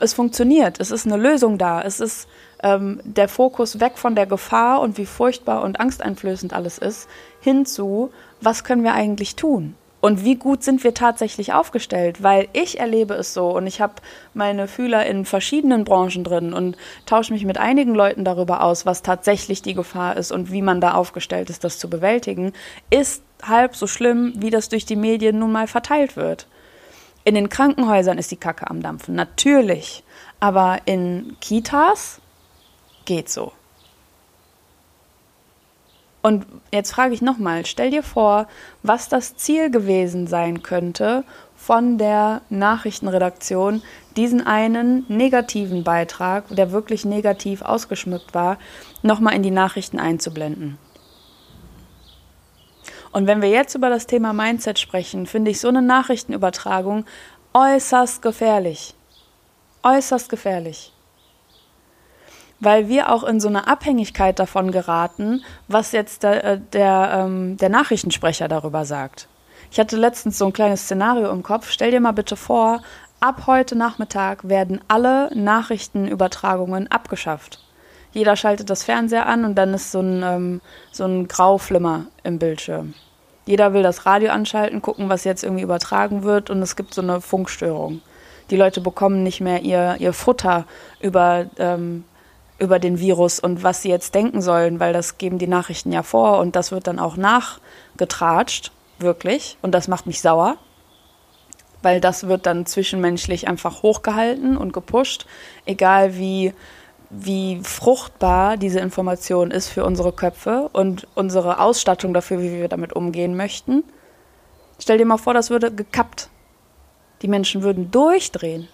Es 0.00 0.14
funktioniert, 0.14 0.80
es 0.80 0.90
ist 0.90 1.06
eine 1.06 1.18
Lösung 1.18 1.58
da, 1.58 1.82
es 1.82 2.00
ist 2.00 2.26
ähm, 2.62 3.00
der 3.04 3.28
Fokus 3.28 3.80
weg 3.80 3.98
von 3.98 4.14
der 4.14 4.26
Gefahr 4.26 4.80
und 4.80 4.96
wie 4.96 5.06
furchtbar 5.06 5.62
und 5.62 5.78
angsteinflößend 5.78 6.54
alles 6.54 6.78
ist, 6.78 7.08
hinzu, 7.40 8.10
was 8.40 8.64
können 8.64 8.82
wir 8.82 8.94
eigentlich 8.94 9.36
tun? 9.36 9.74
Und 10.00 10.24
wie 10.24 10.36
gut 10.36 10.64
sind 10.64 10.82
wir 10.82 10.94
tatsächlich 10.94 11.52
aufgestellt? 11.52 12.22
Weil 12.22 12.48
ich 12.54 12.80
erlebe 12.80 13.12
es 13.14 13.34
so 13.34 13.54
und 13.54 13.66
ich 13.66 13.82
habe 13.82 13.94
meine 14.32 14.66
Fühler 14.66 15.04
in 15.04 15.26
verschiedenen 15.26 15.84
Branchen 15.84 16.24
drin 16.24 16.54
und 16.54 16.78
tausche 17.04 17.34
mich 17.34 17.44
mit 17.44 17.58
einigen 17.58 17.94
Leuten 17.94 18.24
darüber 18.24 18.62
aus, 18.64 18.86
was 18.86 19.02
tatsächlich 19.02 19.60
die 19.60 19.74
Gefahr 19.74 20.16
ist 20.16 20.32
und 20.32 20.50
wie 20.50 20.62
man 20.62 20.80
da 20.80 20.94
aufgestellt 20.94 21.50
ist, 21.50 21.64
das 21.64 21.78
zu 21.78 21.90
bewältigen, 21.90 22.54
ist 22.88 23.22
halb 23.42 23.76
so 23.76 23.86
schlimm, 23.86 24.32
wie 24.36 24.50
das 24.50 24.70
durch 24.70 24.86
die 24.86 24.96
Medien 24.96 25.38
nun 25.38 25.52
mal 25.52 25.66
verteilt 25.66 26.16
wird. 26.16 26.46
In 27.24 27.34
den 27.34 27.48
Krankenhäusern 27.48 28.18
ist 28.18 28.30
die 28.30 28.36
Kacke 28.36 28.70
am 28.70 28.82
Dampfen, 28.82 29.14
natürlich. 29.14 30.02
Aber 30.40 30.78
in 30.86 31.36
Kitas 31.40 32.20
geht 33.04 33.28
so. 33.28 33.52
Und 36.22 36.46
jetzt 36.70 36.92
frage 36.92 37.14
ich 37.14 37.22
nochmal, 37.22 37.64
stell 37.64 37.90
dir 37.90 38.02
vor, 38.02 38.46
was 38.82 39.08
das 39.08 39.36
Ziel 39.36 39.70
gewesen 39.70 40.26
sein 40.26 40.62
könnte 40.62 41.24
von 41.56 41.98
der 41.98 42.42
Nachrichtenredaktion, 42.50 43.82
diesen 44.16 44.46
einen 44.46 45.04
negativen 45.08 45.82
Beitrag, 45.82 46.44
der 46.48 46.72
wirklich 46.72 47.04
negativ 47.04 47.62
ausgeschmückt 47.62 48.34
war, 48.34 48.58
nochmal 49.02 49.34
in 49.34 49.42
die 49.42 49.50
Nachrichten 49.50 49.98
einzublenden. 49.98 50.78
Und 53.12 53.26
wenn 53.26 53.42
wir 53.42 53.50
jetzt 53.50 53.74
über 53.74 53.90
das 53.90 54.06
Thema 54.06 54.32
Mindset 54.32 54.78
sprechen, 54.78 55.26
finde 55.26 55.50
ich 55.50 55.60
so 55.60 55.68
eine 55.68 55.82
Nachrichtenübertragung 55.82 57.04
äußerst 57.52 58.22
gefährlich. 58.22 58.94
Äußerst 59.82 60.28
gefährlich 60.28 60.92
weil 62.60 62.88
wir 62.88 63.10
auch 63.10 63.24
in 63.24 63.40
so 63.40 63.48
eine 63.48 63.66
Abhängigkeit 63.66 64.38
davon 64.38 64.70
geraten, 64.70 65.42
was 65.66 65.92
jetzt 65.92 66.22
der, 66.22 66.44
äh, 66.44 66.60
der, 66.72 67.10
ähm, 67.14 67.56
der 67.56 67.70
Nachrichtensprecher 67.70 68.48
darüber 68.48 68.84
sagt. 68.84 69.28
Ich 69.70 69.80
hatte 69.80 69.96
letztens 69.96 70.38
so 70.38 70.46
ein 70.46 70.52
kleines 70.52 70.82
Szenario 70.82 71.30
im 71.30 71.42
Kopf. 71.42 71.70
Stell 71.70 71.90
dir 71.90 72.00
mal 72.00 72.12
bitte 72.12 72.36
vor, 72.36 72.82
ab 73.20 73.44
heute 73.46 73.76
Nachmittag 73.76 74.48
werden 74.48 74.80
alle 74.88 75.30
Nachrichtenübertragungen 75.34 76.90
abgeschafft. 76.90 77.64
Jeder 78.12 78.36
schaltet 78.36 78.70
das 78.70 78.82
Fernseher 78.82 79.26
an 79.26 79.44
und 79.44 79.54
dann 79.54 79.74
ist 79.74 79.92
so 79.92 80.00
ein, 80.00 80.22
ähm, 80.22 80.60
so 80.92 81.04
ein 81.04 81.28
Grauflimmer 81.28 82.06
im 82.24 82.38
Bildschirm. 82.38 82.94
Jeder 83.46 83.72
will 83.72 83.82
das 83.82 84.06
Radio 84.06 84.30
anschalten, 84.30 84.82
gucken, 84.82 85.08
was 85.08 85.24
jetzt 85.24 85.44
irgendwie 85.44 85.62
übertragen 85.62 86.22
wird 86.22 86.50
und 86.50 86.62
es 86.62 86.76
gibt 86.76 86.94
so 86.94 87.02
eine 87.02 87.20
Funkstörung. 87.20 88.00
Die 88.50 88.56
Leute 88.56 88.80
bekommen 88.80 89.22
nicht 89.22 89.40
mehr 89.40 89.62
ihr, 89.62 89.96
ihr 89.98 90.12
Futter 90.12 90.66
über 91.00 91.46
ähm, 91.58 92.04
über 92.60 92.78
den 92.78 93.00
Virus 93.00 93.40
und 93.40 93.64
was 93.64 93.82
sie 93.82 93.88
jetzt 93.88 94.14
denken 94.14 94.42
sollen, 94.42 94.78
weil 94.78 94.92
das 94.92 95.16
geben 95.18 95.38
die 95.38 95.46
Nachrichten 95.46 95.92
ja 95.92 96.02
vor 96.02 96.38
und 96.38 96.54
das 96.54 96.70
wird 96.70 96.86
dann 96.86 96.98
auch 96.98 97.16
nachgetratscht, 97.16 98.70
wirklich. 98.98 99.56
Und 99.62 99.72
das 99.72 99.88
macht 99.88 100.06
mich 100.06 100.20
sauer, 100.20 100.56
weil 101.80 102.02
das 102.02 102.28
wird 102.28 102.44
dann 102.44 102.66
zwischenmenschlich 102.66 103.48
einfach 103.48 103.82
hochgehalten 103.82 104.58
und 104.58 104.74
gepusht, 104.74 105.26
egal 105.64 106.16
wie, 106.16 106.52
wie 107.10 107.60
fruchtbar 107.64 108.56
diese 108.56 108.78
Information 108.78 109.50
ist 109.50 109.68
für 109.68 109.84
unsere 109.84 110.12
Köpfe 110.12 110.70
und 110.72 111.08
unsere 111.14 111.58
Ausstattung 111.58 112.14
dafür, 112.14 112.40
wie 112.40 112.52
wir 112.52 112.68
damit 112.68 112.92
umgehen 112.92 113.36
möchten. 113.36 113.82
Stell 114.78 114.98
dir 114.98 115.04
mal 115.04 115.18
vor, 115.18 115.34
das 115.34 115.50
würde 115.50 115.72
gekappt. 115.72 116.30
Die 117.22 117.28
Menschen 117.28 117.62
würden 117.62 117.90
durchdrehen. 117.90 118.68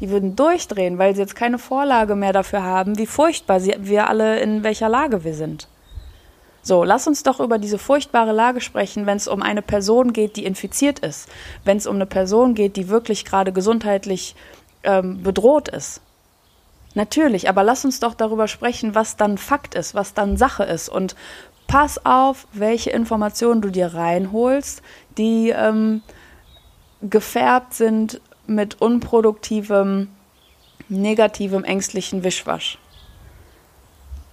Die 0.00 0.10
würden 0.10 0.36
durchdrehen, 0.36 0.98
weil 0.98 1.14
sie 1.14 1.20
jetzt 1.20 1.34
keine 1.34 1.58
Vorlage 1.58 2.14
mehr 2.14 2.32
dafür 2.32 2.62
haben, 2.62 2.96
wie 2.96 3.06
furchtbar 3.06 3.58
sie, 3.58 3.74
wir 3.78 4.08
alle 4.08 4.38
in 4.38 4.62
welcher 4.62 4.88
Lage 4.88 5.24
wir 5.24 5.34
sind. 5.34 5.68
So, 6.62 6.84
lass 6.84 7.06
uns 7.08 7.24
doch 7.24 7.40
über 7.40 7.58
diese 7.58 7.78
furchtbare 7.78 8.32
Lage 8.32 8.60
sprechen, 8.60 9.06
wenn 9.06 9.16
es 9.16 9.26
um 9.26 9.42
eine 9.42 9.62
Person 9.62 10.12
geht, 10.12 10.36
die 10.36 10.44
infiziert 10.44 11.00
ist, 11.00 11.28
wenn 11.64 11.76
es 11.78 11.86
um 11.86 11.96
eine 11.96 12.06
Person 12.06 12.54
geht, 12.54 12.76
die 12.76 12.88
wirklich 12.88 13.24
gerade 13.24 13.52
gesundheitlich 13.52 14.36
ähm, 14.84 15.22
bedroht 15.22 15.68
ist. 15.68 16.00
Natürlich, 16.98 17.48
aber 17.48 17.62
lass 17.62 17.84
uns 17.84 18.00
doch 18.00 18.14
darüber 18.14 18.48
sprechen, 18.48 18.96
was 18.96 19.16
dann 19.16 19.38
Fakt 19.38 19.76
ist, 19.76 19.94
was 19.94 20.14
dann 20.14 20.36
Sache 20.36 20.64
ist 20.64 20.88
und 20.88 21.14
pass 21.68 22.04
auf, 22.04 22.48
welche 22.52 22.90
Informationen 22.90 23.62
du 23.62 23.70
dir 23.70 23.94
reinholst, 23.94 24.82
die 25.16 25.50
ähm, 25.50 26.02
gefärbt 27.00 27.74
sind 27.74 28.20
mit 28.48 28.80
unproduktivem, 28.80 30.08
negativem, 30.88 31.62
ängstlichen 31.62 32.24
Wischwasch. 32.24 32.78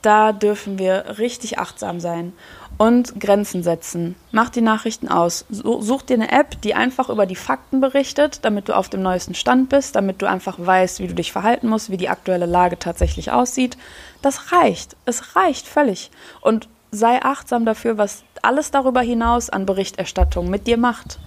Da 0.06 0.34
dürfen 0.34 0.78
wir 0.78 1.18
richtig 1.18 1.58
achtsam 1.58 2.00
sein 2.00 2.34
und 2.78 3.20
Grenzen 3.20 3.63
setzen. 3.63 4.13
Mach 4.32 4.50
die 4.50 4.62
Nachrichten 4.62 5.08
aus. 5.08 5.46
Such 5.50 6.04
dir 6.04 6.13
eine 6.13 6.32
App, 6.32 6.62
die 6.62 6.76
einfach 6.76 7.10
über 7.10 7.26
die 7.26 7.36
Fakten 7.36 7.82
berichtet, 7.82 8.46
damit 8.46 8.70
du 8.70 8.76
auf 8.76 8.88
dem 8.88 9.02
neuesten 9.02 9.34
Stand 9.34 9.70
bist, 9.70 9.96
damit 9.96 10.22
du 10.22 10.30
einfach 10.30 10.58
weißt, 10.60 11.00
wie 11.00 11.08
du 11.08 11.15
dich 11.15 11.32
verhalten 11.32 11.70
musst, 11.70 11.89
wie 11.89 11.98
die 11.98 12.10
aktuelle 12.10 12.46
Lage 12.46 12.78
tatsächlich 12.78 13.32
aussieht. 13.32 13.80
Das 14.22 14.52
reicht. 14.52 14.96
Es 15.06 15.36
reicht 15.36 15.65
völlig. 15.68 16.12
Und 16.39 16.70
sei 16.91 17.24
achtsam 17.24 17.65
dafür, 17.65 17.98
was 17.98 18.26
alles 18.44 18.70
darüber 18.70 19.02
hinaus 19.02 19.50
an 19.50 19.65
Berichterstattung 19.65 20.52
mit 20.52 20.68
dir 20.68 20.78
macht. 20.78 21.18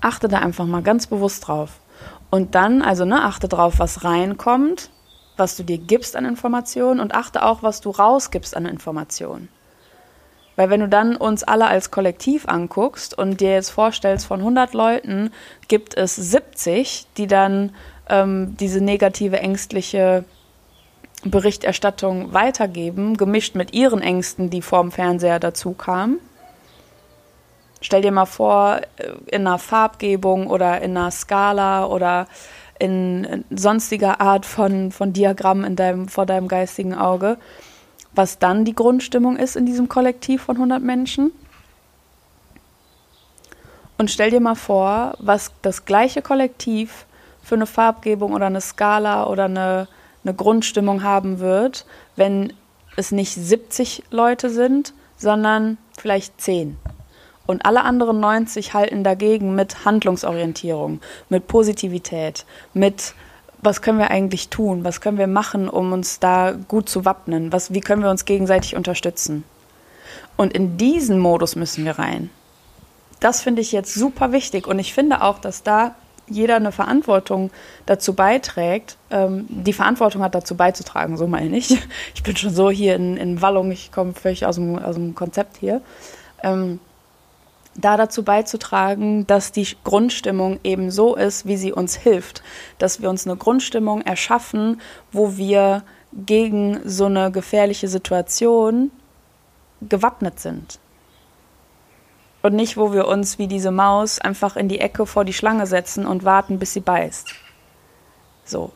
Achte 0.00 0.26
da 0.26 0.40
einfach 0.40 0.66
mal 0.66 0.82
ganz 0.82 1.06
bewusst 1.06 1.46
drauf. 1.46 1.78
Und 2.30 2.56
dann, 2.56 2.82
also 2.82 3.04
ne, 3.04 3.22
achte 3.22 3.46
drauf, 3.46 3.74
was 3.78 4.02
reinkommt, 4.02 4.90
was 5.36 5.56
du 5.56 5.62
dir 5.62 5.78
gibst 5.78 6.16
an 6.16 6.24
Informationen 6.24 7.00
und 7.00 7.14
achte 7.14 7.44
auch, 7.44 7.62
was 7.62 7.80
du 7.80 7.90
rausgibst 7.90 8.56
an 8.56 8.66
Informationen. 8.66 9.48
Weil 10.56 10.70
wenn 10.70 10.80
du 10.80 10.88
dann 10.88 11.16
uns 11.16 11.42
alle 11.42 11.66
als 11.66 11.90
Kollektiv 11.90 12.46
anguckst 12.46 13.16
und 13.16 13.40
dir 13.40 13.52
jetzt 13.52 13.70
vorstellst, 13.70 14.26
von 14.26 14.40
100 14.40 14.72
Leuten 14.72 15.32
gibt 15.66 15.96
es 15.96 16.14
70, 16.14 17.06
die 17.16 17.26
dann 17.26 17.74
ähm, 18.08 18.56
diese 18.58 18.80
negative, 18.80 19.40
ängstliche 19.40 20.24
Berichterstattung 21.24 22.32
weitergeben, 22.32 23.16
gemischt 23.16 23.56
mit 23.56 23.74
ihren 23.74 24.00
Ängsten, 24.00 24.50
die 24.50 24.62
vorm 24.62 24.92
Fernseher 24.92 25.40
dazu 25.40 25.72
kamen, 25.72 26.20
Stell 27.84 28.00
dir 28.00 28.12
mal 28.12 28.24
vor, 28.24 28.80
äh, 28.96 29.10
in 29.26 29.46
einer 29.46 29.58
Farbgebung 29.58 30.46
oder 30.46 30.80
in 30.80 30.96
einer 30.96 31.10
Skala 31.10 31.84
oder 31.84 32.26
in 32.78 33.44
sonstiger 33.50 34.20
Art 34.20 34.46
von, 34.46 34.90
von 34.92 35.12
Diagramm 35.12 35.64
in 35.64 35.76
deinem, 35.76 36.08
vor 36.08 36.26
deinem 36.26 36.48
geistigen 36.48 36.94
Auge, 36.94 37.38
was 38.14 38.38
dann 38.38 38.64
die 38.64 38.74
Grundstimmung 38.74 39.36
ist 39.36 39.56
in 39.56 39.66
diesem 39.66 39.88
Kollektiv 39.88 40.42
von 40.42 40.56
100 40.56 40.82
Menschen. 40.82 41.32
Und 43.96 44.10
stell 44.10 44.30
dir 44.30 44.40
mal 44.40 44.56
vor, 44.56 45.14
was 45.18 45.52
das 45.62 45.84
gleiche 45.84 46.20
Kollektiv 46.20 47.06
für 47.42 47.54
eine 47.54 47.66
Farbgebung 47.66 48.32
oder 48.32 48.46
eine 48.46 48.60
Skala 48.60 49.26
oder 49.26 49.44
eine, 49.44 49.88
eine 50.24 50.34
Grundstimmung 50.34 51.02
haben 51.02 51.38
wird, 51.38 51.86
wenn 52.16 52.52
es 52.96 53.12
nicht 53.12 53.34
70 53.34 54.04
Leute 54.10 54.50
sind, 54.50 54.94
sondern 55.16 55.78
vielleicht 55.96 56.40
10. 56.40 56.76
Und 57.46 57.66
alle 57.66 57.82
anderen 57.82 58.20
90 58.20 58.74
halten 58.74 59.04
dagegen 59.04 59.54
mit 59.54 59.84
Handlungsorientierung, 59.84 61.00
mit 61.28 61.46
Positivität, 61.46 62.46
mit 62.72 63.14
was 63.60 63.82
können 63.82 63.98
wir 63.98 64.10
eigentlich 64.10 64.48
tun, 64.48 64.84
was 64.84 65.00
können 65.00 65.18
wir 65.18 65.26
machen, 65.26 65.68
um 65.68 65.92
uns 65.92 66.20
da 66.20 66.52
gut 66.52 66.88
zu 66.88 67.04
wappnen, 67.04 67.52
was, 67.52 67.72
wie 67.72 67.80
können 67.80 68.02
wir 68.02 68.10
uns 68.10 68.24
gegenseitig 68.24 68.76
unterstützen. 68.76 69.44
Und 70.36 70.52
in 70.52 70.76
diesen 70.76 71.18
Modus 71.18 71.56
müssen 71.56 71.84
wir 71.84 71.98
rein. 71.98 72.30
Das 73.20 73.40
finde 73.40 73.62
ich 73.62 73.72
jetzt 73.72 73.94
super 73.94 74.32
wichtig 74.32 74.66
und 74.66 74.78
ich 74.78 74.92
finde 74.92 75.22
auch, 75.22 75.38
dass 75.38 75.62
da 75.62 75.94
jeder 76.26 76.56
eine 76.56 76.72
Verantwortung 76.72 77.50
dazu 77.86 78.14
beiträgt, 78.14 78.96
ähm, 79.10 79.46
die 79.48 79.72
Verantwortung 79.72 80.22
hat 80.22 80.34
dazu 80.34 80.56
beizutragen, 80.56 81.16
so 81.16 81.26
meine 81.26 81.56
ich. 81.56 81.78
Ich 82.14 82.22
bin 82.22 82.36
schon 82.36 82.54
so 82.54 82.70
hier 82.70 82.96
in, 82.96 83.16
in 83.16 83.42
Wallung, 83.42 83.70
ich 83.70 83.92
komme 83.92 84.14
völlig 84.14 84.46
aus 84.46 84.56
dem, 84.56 84.78
aus 84.78 84.94
dem 84.94 85.14
Konzept 85.14 85.58
hier. 85.58 85.82
Ähm, 86.42 86.80
da 87.76 87.96
dazu 87.96 88.22
beizutragen, 88.22 89.26
dass 89.26 89.52
die 89.52 89.66
Grundstimmung 89.82 90.60
eben 90.62 90.90
so 90.90 91.16
ist, 91.16 91.46
wie 91.46 91.56
sie 91.56 91.72
uns 91.72 91.96
hilft, 91.96 92.42
dass 92.78 93.02
wir 93.02 93.10
uns 93.10 93.26
eine 93.26 93.36
Grundstimmung 93.36 94.02
erschaffen, 94.02 94.80
wo 95.12 95.36
wir 95.36 95.82
gegen 96.12 96.80
so 96.84 97.06
eine 97.06 97.32
gefährliche 97.32 97.88
Situation 97.88 98.92
gewappnet 99.82 100.38
sind. 100.38 100.78
Und 102.42 102.54
nicht, 102.54 102.76
wo 102.76 102.92
wir 102.92 103.08
uns 103.08 103.38
wie 103.38 103.48
diese 103.48 103.70
Maus 103.70 104.20
einfach 104.20 104.56
in 104.56 104.68
die 104.68 104.80
Ecke 104.80 105.06
vor 105.06 105.24
die 105.24 105.32
Schlange 105.32 105.66
setzen 105.66 106.06
und 106.06 106.24
warten, 106.24 106.58
bis 106.58 106.74
sie 106.74 106.80
beißt. 106.80 107.34
So. 108.44 108.70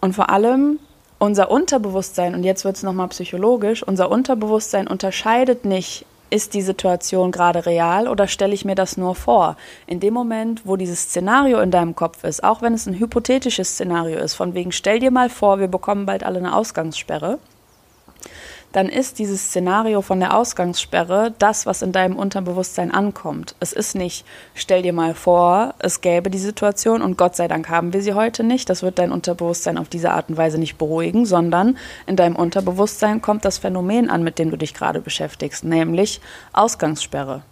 Und 0.00 0.12
vor 0.14 0.28
allem 0.28 0.80
unser 1.18 1.50
Unterbewusstsein, 1.50 2.34
und 2.34 2.42
jetzt 2.42 2.64
wird 2.64 2.76
es 2.76 2.82
nochmal 2.82 3.08
psychologisch, 3.08 3.82
unser 3.82 4.10
Unterbewusstsein 4.10 4.88
unterscheidet 4.88 5.64
nicht, 5.64 6.04
ist 6.30 6.54
die 6.54 6.62
Situation 6.62 7.30
gerade 7.30 7.66
real 7.66 8.08
oder 8.08 8.26
stelle 8.26 8.54
ich 8.54 8.64
mir 8.64 8.74
das 8.74 8.96
nur 8.96 9.14
vor? 9.14 9.56
In 9.86 10.00
dem 10.00 10.14
Moment, 10.14 10.62
wo 10.64 10.76
dieses 10.76 11.02
Szenario 11.04 11.60
in 11.60 11.70
deinem 11.70 11.94
Kopf 11.94 12.24
ist, 12.24 12.42
auch 12.42 12.62
wenn 12.62 12.74
es 12.74 12.86
ein 12.86 12.98
hypothetisches 12.98 13.70
Szenario 13.70 14.18
ist, 14.18 14.34
von 14.34 14.54
wegen 14.54 14.72
stell 14.72 14.98
dir 14.98 15.10
mal 15.10 15.28
vor, 15.28 15.60
wir 15.60 15.68
bekommen 15.68 16.06
bald 16.06 16.24
alle 16.24 16.38
eine 16.38 16.56
Ausgangssperre, 16.56 17.38
dann 18.74 18.88
ist 18.88 19.20
dieses 19.20 19.40
Szenario 19.50 20.02
von 20.02 20.18
der 20.18 20.36
Ausgangssperre 20.36 21.32
das, 21.38 21.64
was 21.64 21.80
in 21.80 21.92
deinem 21.92 22.16
Unterbewusstsein 22.16 22.90
ankommt. 22.90 23.54
Es 23.60 23.72
ist 23.72 23.94
nicht, 23.94 24.26
stell 24.52 24.82
dir 24.82 24.92
mal 24.92 25.14
vor, 25.14 25.74
es 25.78 26.00
gäbe 26.00 26.28
die 26.28 26.38
Situation 26.38 27.00
und 27.00 27.16
Gott 27.16 27.36
sei 27.36 27.46
Dank 27.46 27.68
haben 27.68 27.92
wir 27.92 28.02
sie 28.02 28.14
heute 28.14 28.42
nicht. 28.42 28.68
Das 28.68 28.82
wird 28.82 28.98
dein 28.98 29.12
Unterbewusstsein 29.12 29.78
auf 29.78 29.88
diese 29.88 30.10
Art 30.10 30.28
und 30.28 30.36
Weise 30.36 30.58
nicht 30.58 30.76
beruhigen, 30.76 31.24
sondern 31.24 31.78
in 32.08 32.16
deinem 32.16 32.34
Unterbewusstsein 32.34 33.22
kommt 33.22 33.44
das 33.44 33.58
Phänomen 33.58 34.10
an, 34.10 34.24
mit 34.24 34.40
dem 34.40 34.50
du 34.50 34.56
dich 34.56 34.74
gerade 34.74 35.00
beschäftigst, 35.00 35.62
nämlich 35.62 36.20
Ausgangssperre. 36.52 37.42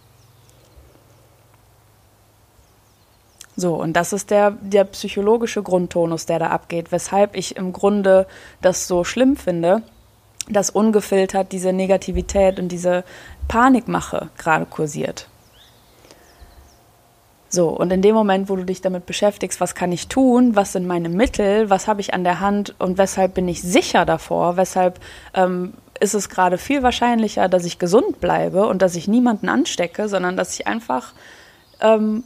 So, 3.55 3.75
und 3.75 3.93
das 3.93 4.11
ist 4.11 4.29
der, 4.29 4.51
der 4.51 4.83
psychologische 4.83 5.63
Grundtonus, 5.63 6.25
der 6.25 6.39
da 6.39 6.47
abgeht, 6.47 6.91
weshalb 6.91 7.37
ich 7.37 7.55
im 7.55 7.71
Grunde 7.71 8.27
das 8.61 8.89
so 8.89 9.05
schlimm 9.05 9.37
finde, 9.37 9.83
dass 10.49 10.69
ungefiltert 10.69 11.51
diese 11.51 11.73
Negativität 11.73 12.59
und 12.59 12.69
diese 12.69 13.03
Panikmache 13.47 14.29
gerade 14.37 14.65
kursiert. 14.65 15.27
So, 17.49 17.69
und 17.69 17.91
in 17.91 18.01
dem 18.01 18.15
Moment, 18.15 18.49
wo 18.49 18.55
du 18.55 18.65
dich 18.65 18.81
damit 18.81 19.05
beschäftigst, 19.05 19.61
was 19.61 19.75
kann 19.75 19.91
ich 19.91 20.07
tun, 20.07 20.55
was 20.55 20.71
sind 20.73 20.87
meine 20.87 21.07
Mittel, 21.07 21.69
was 21.69 21.87
habe 21.87 22.01
ich 22.01 22.15
an 22.15 22.23
der 22.23 22.39
Hand? 22.39 22.73
Und 22.79 22.97
weshalb 22.97 23.35
bin 23.35 23.47
ich 23.47 23.61
sicher 23.61 24.05
davor, 24.05 24.57
weshalb 24.57 24.99
ähm, 25.35 25.75
ist 25.99 26.15
es 26.15 26.29
gerade 26.29 26.57
viel 26.57 26.81
wahrscheinlicher, 26.81 27.47
dass 27.49 27.65
ich 27.65 27.77
gesund 27.77 28.19
bleibe 28.19 28.65
und 28.65 28.81
dass 28.81 28.95
ich 28.95 29.07
niemanden 29.07 29.49
anstecke, 29.49 30.09
sondern 30.09 30.35
dass 30.35 30.59
ich 30.59 30.65
einfach 30.65 31.13
ähm, 31.79 32.23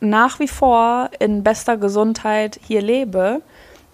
nach 0.00 0.40
wie 0.40 0.48
vor 0.48 1.08
in 1.18 1.42
bester 1.42 1.78
Gesundheit 1.78 2.60
hier 2.62 2.82
lebe, 2.82 3.40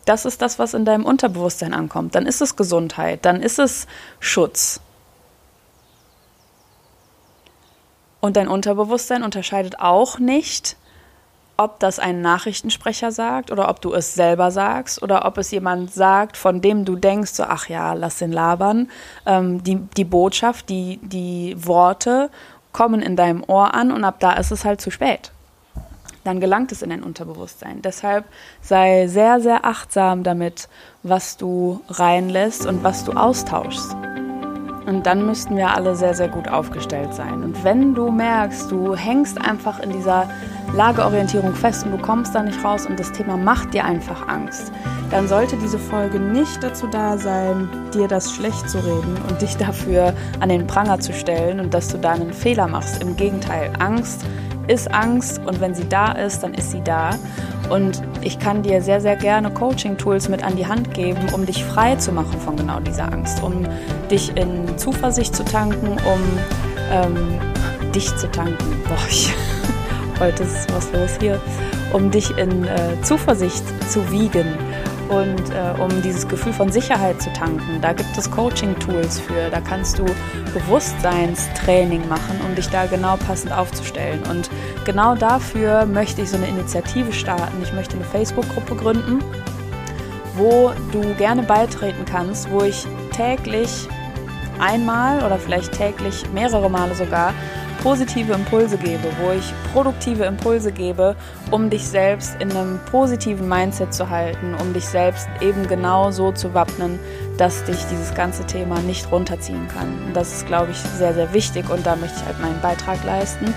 das 0.04 0.24
ist 0.24 0.42
das, 0.42 0.58
was 0.58 0.74
in 0.74 0.84
deinem 0.84 1.04
Unterbewusstsein 1.04 1.74
ankommt. 1.74 2.14
Dann 2.14 2.26
ist 2.26 2.40
es 2.40 2.56
Gesundheit, 2.56 3.24
dann 3.24 3.42
ist 3.42 3.58
es 3.58 3.86
Schutz. 4.20 4.80
Und 8.20 8.36
dein 8.36 8.48
Unterbewusstsein 8.48 9.22
unterscheidet 9.22 9.80
auch 9.80 10.18
nicht, 10.18 10.76
ob 11.56 11.78
das 11.78 11.98
ein 11.98 12.20
Nachrichtensprecher 12.20 13.12
sagt 13.12 13.52
oder 13.52 13.68
ob 13.68 13.80
du 13.80 13.92
es 13.92 14.14
selber 14.14 14.50
sagst 14.50 15.02
oder 15.02 15.24
ob 15.24 15.38
es 15.38 15.50
jemand 15.50 15.92
sagt, 15.92 16.36
von 16.36 16.60
dem 16.60 16.84
du 16.84 16.96
denkst, 16.96 17.32
so, 17.32 17.44
ach 17.44 17.68
ja, 17.68 17.92
lass 17.92 18.18
den 18.18 18.32
labern. 18.32 18.90
Ähm, 19.24 19.62
die, 19.62 19.76
die 19.76 20.04
Botschaft, 20.04 20.68
die, 20.68 20.98
die 21.02 21.54
Worte 21.58 22.30
kommen 22.72 23.02
in 23.02 23.14
deinem 23.14 23.44
Ohr 23.46 23.74
an 23.74 23.92
und 23.92 24.04
ab 24.04 24.16
da 24.18 24.32
ist 24.32 24.50
es 24.50 24.64
halt 24.64 24.80
zu 24.80 24.90
spät 24.90 25.30
dann 26.24 26.40
gelangt 26.40 26.72
es 26.72 26.82
in 26.82 26.90
dein 26.90 27.02
Unterbewusstsein. 27.02 27.82
Deshalb 27.82 28.24
sei 28.60 29.06
sehr, 29.06 29.40
sehr 29.40 29.64
achtsam 29.64 30.22
damit, 30.22 30.68
was 31.02 31.36
du 31.36 31.80
reinlässt 31.88 32.66
und 32.66 32.82
was 32.82 33.04
du 33.04 33.12
austauschst. 33.12 33.94
Und 34.86 35.06
dann 35.06 35.24
müssten 35.24 35.56
wir 35.56 35.74
alle 35.74 35.96
sehr, 35.96 36.14
sehr 36.14 36.28
gut 36.28 36.48
aufgestellt 36.48 37.14
sein. 37.14 37.42
Und 37.42 37.64
wenn 37.64 37.94
du 37.94 38.10
merkst, 38.10 38.70
du 38.70 38.94
hängst 38.94 39.40
einfach 39.40 39.80
in 39.80 39.90
dieser 39.90 40.28
Lageorientierung 40.74 41.54
fest 41.54 41.86
und 41.86 41.92
du 41.92 41.98
kommst 41.98 42.34
da 42.34 42.42
nicht 42.42 42.62
raus 42.62 42.84
und 42.84 43.00
das 43.00 43.12
Thema 43.12 43.36
macht 43.36 43.72
dir 43.72 43.84
einfach 43.84 44.28
Angst, 44.28 44.72
dann 45.10 45.26
sollte 45.28 45.56
diese 45.56 45.78
Folge 45.78 46.18
nicht 46.18 46.62
dazu 46.62 46.86
da 46.86 47.16
sein, 47.16 47.68
dir 47.94 48.08
das 48.08 48.32
schlecht 48.34 48.68
zu 48.68 48.78
reden 48.78 49.16
und 49.28 49.40
dich 49.40 49.56
dafür 49.56 50.12
an 50.40 50.48
den 50.48 50.66
Pranger 50.66 51.00
zu 51.00 51.12
stellen 51.12 51.60
und 51.60 51.72
dass 51.72 51.88
du 51.88 51.98
da 51.98 52.12
einen 52.12 52.32
Fehler 52.32 52.66
machst. 52.66 53.02
Im 53.02 53.16
Gegenteil, 53.16 53.72
Angst 53.78 54.24
ist 54.66 54.92
Angst 54.92 55.40
und 55.44 55.60
wenn 55.60 55.74
sie 55.74 55.88
da 55.88 56.12
ist, 56.12 56.42
dann 56.42 56.54
ist 56.54 56.70
sie 56.70 56.82
da. 56.82 57.10
Und 57.70 58.02
ich 58.20 58.38
kann 58.38 58.62
dir 58.62 58.82
sehr, 58.82 59.00
sehr 59.00 59.16
gerne 59.16 59.50
Coaching-Tools 59.50 60.28
mit 60.28 60.44
an 60.44 60.56
die 60.56 60.66
Hand 60.66 60.92
geben, 60.92 61.20
um 61.32 61.46
dich 61.46 61.64
frei 61.64 61.96
zu 61.96 62.12
machen 62.12 62.38
von 62.40 62.56
genau 62.56 62.80
dieser 62.80 63.10
Angst, 63.12 63.42
um 63.42 63.66
dich 64.10 64.36
in 64.36 64.76
Zuversicht 64.76 65.34
zu 65.34 65.44
tanken, 65.44 65.92
um 65.92 66.20
ähm, 66.92 67.40
dich 67.94 68.14
zu 68.16 68.30
tanken. 68.30 68.82
Boah, 68.86 68.98
ich, 69.08 69.32
heute 70.20 70.42
ist 70.42 70.72
was 70.74 70.92
los 70.92 71.18
hier. 71.20 71.40
Um 71.92 72.10
dich 72.10 72.36
in 72.36 72.64
äh, 72.64 73.00
Zuversicht 73.02 73.64
zu 73.88 74.10
wiegen 74.10 74.46
und 75.08 75.50
äh, 75.50 75.80
um 75.80 76.02
dieses 76.02 76.26
Gefühl 76.26 76.52
von 76.52 76.70
Sicherheit 76.70 77.20
zu 77.20 77.32
tanken. 77.32 77.80
Da 77.80 77.92
gibt 77.92 78.16
es 78.16 78.30
Coaching-Tools 78.30 79.20
für. 79.20 79.50
Da 79.50 79.60
kannst 79.60 79.98
du 79.98 80.04
Bewusstseinstraining 80.52 82.08
machen, 82.08 82.40
um 82.46 82.54
dich 82.54 82.68
da 82.68 82.86
genau 82.86 83.16
passend 83.16 83.52
aufzustellen. 83.52 84.20
Und 84.30 84.50
genau 84.84 85.14
dafür 85.14 85.86
möchte 85.86 86.22
ich 86.22 86.30
so 86.30 86.36
eine 86.36 86.46
Initiative 86.46 87.12
starten. 87.12 87.62
Ich 87.62 87.72
möchte 87.72 87.96
eine 87.96 88.04
Facebook-Gruppe 88.04 88.76
gründen, 88.76 89.18
wo 90.36 90.72
du 90.92 91.14
gerne 91.14 91.42
beitreten 91.42 92.04
kannst, 92.04 92.50
wo 92.50 92.62
ich 92.62 92.86
täglich 93.12 93.88
einmal 94.58 95.24
oder 95.24 95.38
vielleicht 95.38 95.72
täglich 95.72 96.24
mehrere 96.32 96.70
Male 96.70 96.94
sogar 96.94 97.34
positive 97.84 98.32
Impulse 98.32 98.78
gebe, 98.78 99.10
wo 99.20 99.30
ich 99.32 99.52
produktive 99.74 100.24
Impulse 100.24 100.72
gebe, 100.72 101.14
um 101.50 101.68
dich 101.68 101.86
selbst 101.86 102.34
in 102.40 102.50
einem 102.50 102.80
positiven 102.90 103.46
Mindset 103.46 103.92
zu 103.92 104.08
halten, 104.08 104.54
um 104.58 104.72
dich 104.72 104.86
selbst 104.86 105.28
eben 105.42 105.68
genau 105.68 106.10
so 106.10 106.32
zu 106.32 106.54
wappnen, 106.54 106.98
dass 107.36 107.62
dich 107.64 107.76
dieses 107.90 108.14
ganze 108.14 108.46
Thema 108.46 108.80
nicht 108.80 109.12
runterziehen 109.12 109.68
kann. 109.68 110.02
Und 110.06 110.16
das 110.16 110.32
ist, 110.32 110.46
glaube 110.46 110.70
ich, 110.70 110.78
sehr, 110.78 111.12
sehr 111.12 111.34
wichtig 111.34 111.68
und 111.68 111.84
da 111.84 111.94
möchte 111.94 112.16
ich 112.20 112.24
halt 112.24 112.40
meinen 112.40 112.58
Beitrag 112.62 113.04
leisten. 113.04 113.52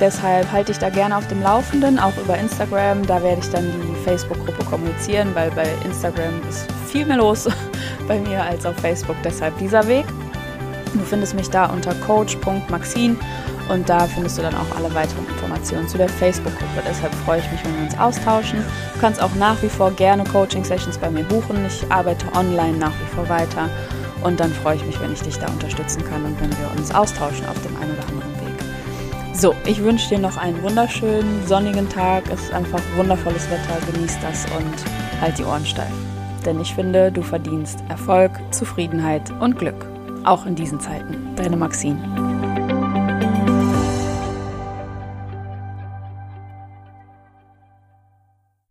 Deshalb 0.00 0.50
halte 0.50 0.72
ich 0.72 0.78
da 0.78 0.88
gerne 0.88 1.14
auf 1.14 1.28
dem 1.28 1.42
Laufenden, 1.42 1.98
auch 1.98 2.16
über 2.16 2.38
Instagram. 2.38 3.06
Da 3.06 3.22
werde 3.22 3.42
ich 3.42 3.50
dann 3.50 3.64
die 3.64 4.04
Facebook-Gruppe 4.04 4.64
kommunizieren, 4.64 5.34
weil 5.34 5.50
bei 5.50 5.68
Instagram 5.84 6.40
ist 6.48 6.66
viel 6.86 7.04
mehr 7.04 7.18
los 7.18 7.46
bei 8.08 8.18
mir 8.20 8.42
als 8.42 8.64
auf 8.64 8.76
Facebook. 8.76 9.16
Deshalb 9.22 9.58
dieser 9.58 9.86
Weg. 9.86 10.06
Du 10.94 11.00
findest 11.00 11.34
mich 11.34 11.50
da 11.50 11.66
unter 11.66 11.94
coach.maxine 11.94 13.16
und 13.68 13.88
da 13.88 14.06
findest 14.06 14.38
du 14.38 14.42
dann 14.42 14.54
auch 14.54 14.76
alle 14.76 14.92
weiteren 14.94 15.26
Informationen 15.28 15.88
zu 15.88 15.98
der 15.98 16.08
Facebook-Gruppe. 16.08 16.82
Deshalb 16.88 17.14
freue 17.14 17.40
ich 17.40 17.50
mich, 17.50 17.64
wenn 17.64 17.74
wir 17.76 17.84
uns 17.84 17.98
austauschen. 17.98 18.60
Du 18.94 19.00
kannst 19.00 19.20
auch 19.20 19.34
nach 19.34 19.60
wie 19.62 19.68
vor 19.68 19.90
gerne 19.90 20.24
Coaching-Sessions 20.24 20.98
bei 20.98 21.10
mir 21.10 21.24
buchen. 21.24 21.64
Ich 21.66 21.90
arbeite 21.90 22.26
online 22.34 22.76
nach 22.78 22.92
wie 22.92 23.14
vor 23.14 23.28
weiter. 23.28 23.68
Und 24.22 24.40
dann 24.40 24.52
freue 24.52 24.76
ich 24.76 24.86
mich, 24.86 25.00
wenn 25.00 25.12
ich 25.12 25.22
dich 25.22 25.38
da 25.38 25.48
unterstützen 25.48 26.04
kann 26.04 26.24
und 26.24 26.40
wenn 26.40 26.50
wir 26.50 26.70
uns 26.76 26.94
austauschen 26.94 27.46
auf 27.46 27.60
dem 27.62 27.76
einen 27.76 27.92
oder 27.92 28.08
anderen 28.08 28.32
Weg. 28.46 28.64
So, 29.34 29.54
ich 29.66 29.82
wünsche 29.82 30.08
dir 30.08 30.18
noch 30.18 30.36
einen 30.36 30.62
wunderschönen 30.62 31.46
sonnigen 31.46 31.88
Tag. 31.88 32.24
Es 32.32 32.44
ist 32.44 32.52
einfach 32.52 32.80
wundervolles 32.96 33.50
Wetter. 33.50 33.92
Genieß 33.92 34.18
das 34.22 34.46
und 34.56 35.20
halt 35.20 35.38
die 35.38 35.44
Ohren 35.44 35.66
steif. 35.66 35.92
Denn 36.44 36.60
ich 36.60 36.74
finde, 36.74 37.10
du 37.10 37.22
verdienst 37.22 37.80
Erfolg, 37.88 38.30
Zufriedenheit 38.52 39.30
und 39.40 39.58
Glück. 39.58 39.86
Auch 40.24 40.46
in 40.46 40.54
diesen 40.54 40.80
Zeiten. 40.80 41.34
Deine 41.36 41.56
Maxine. 41.56 42.45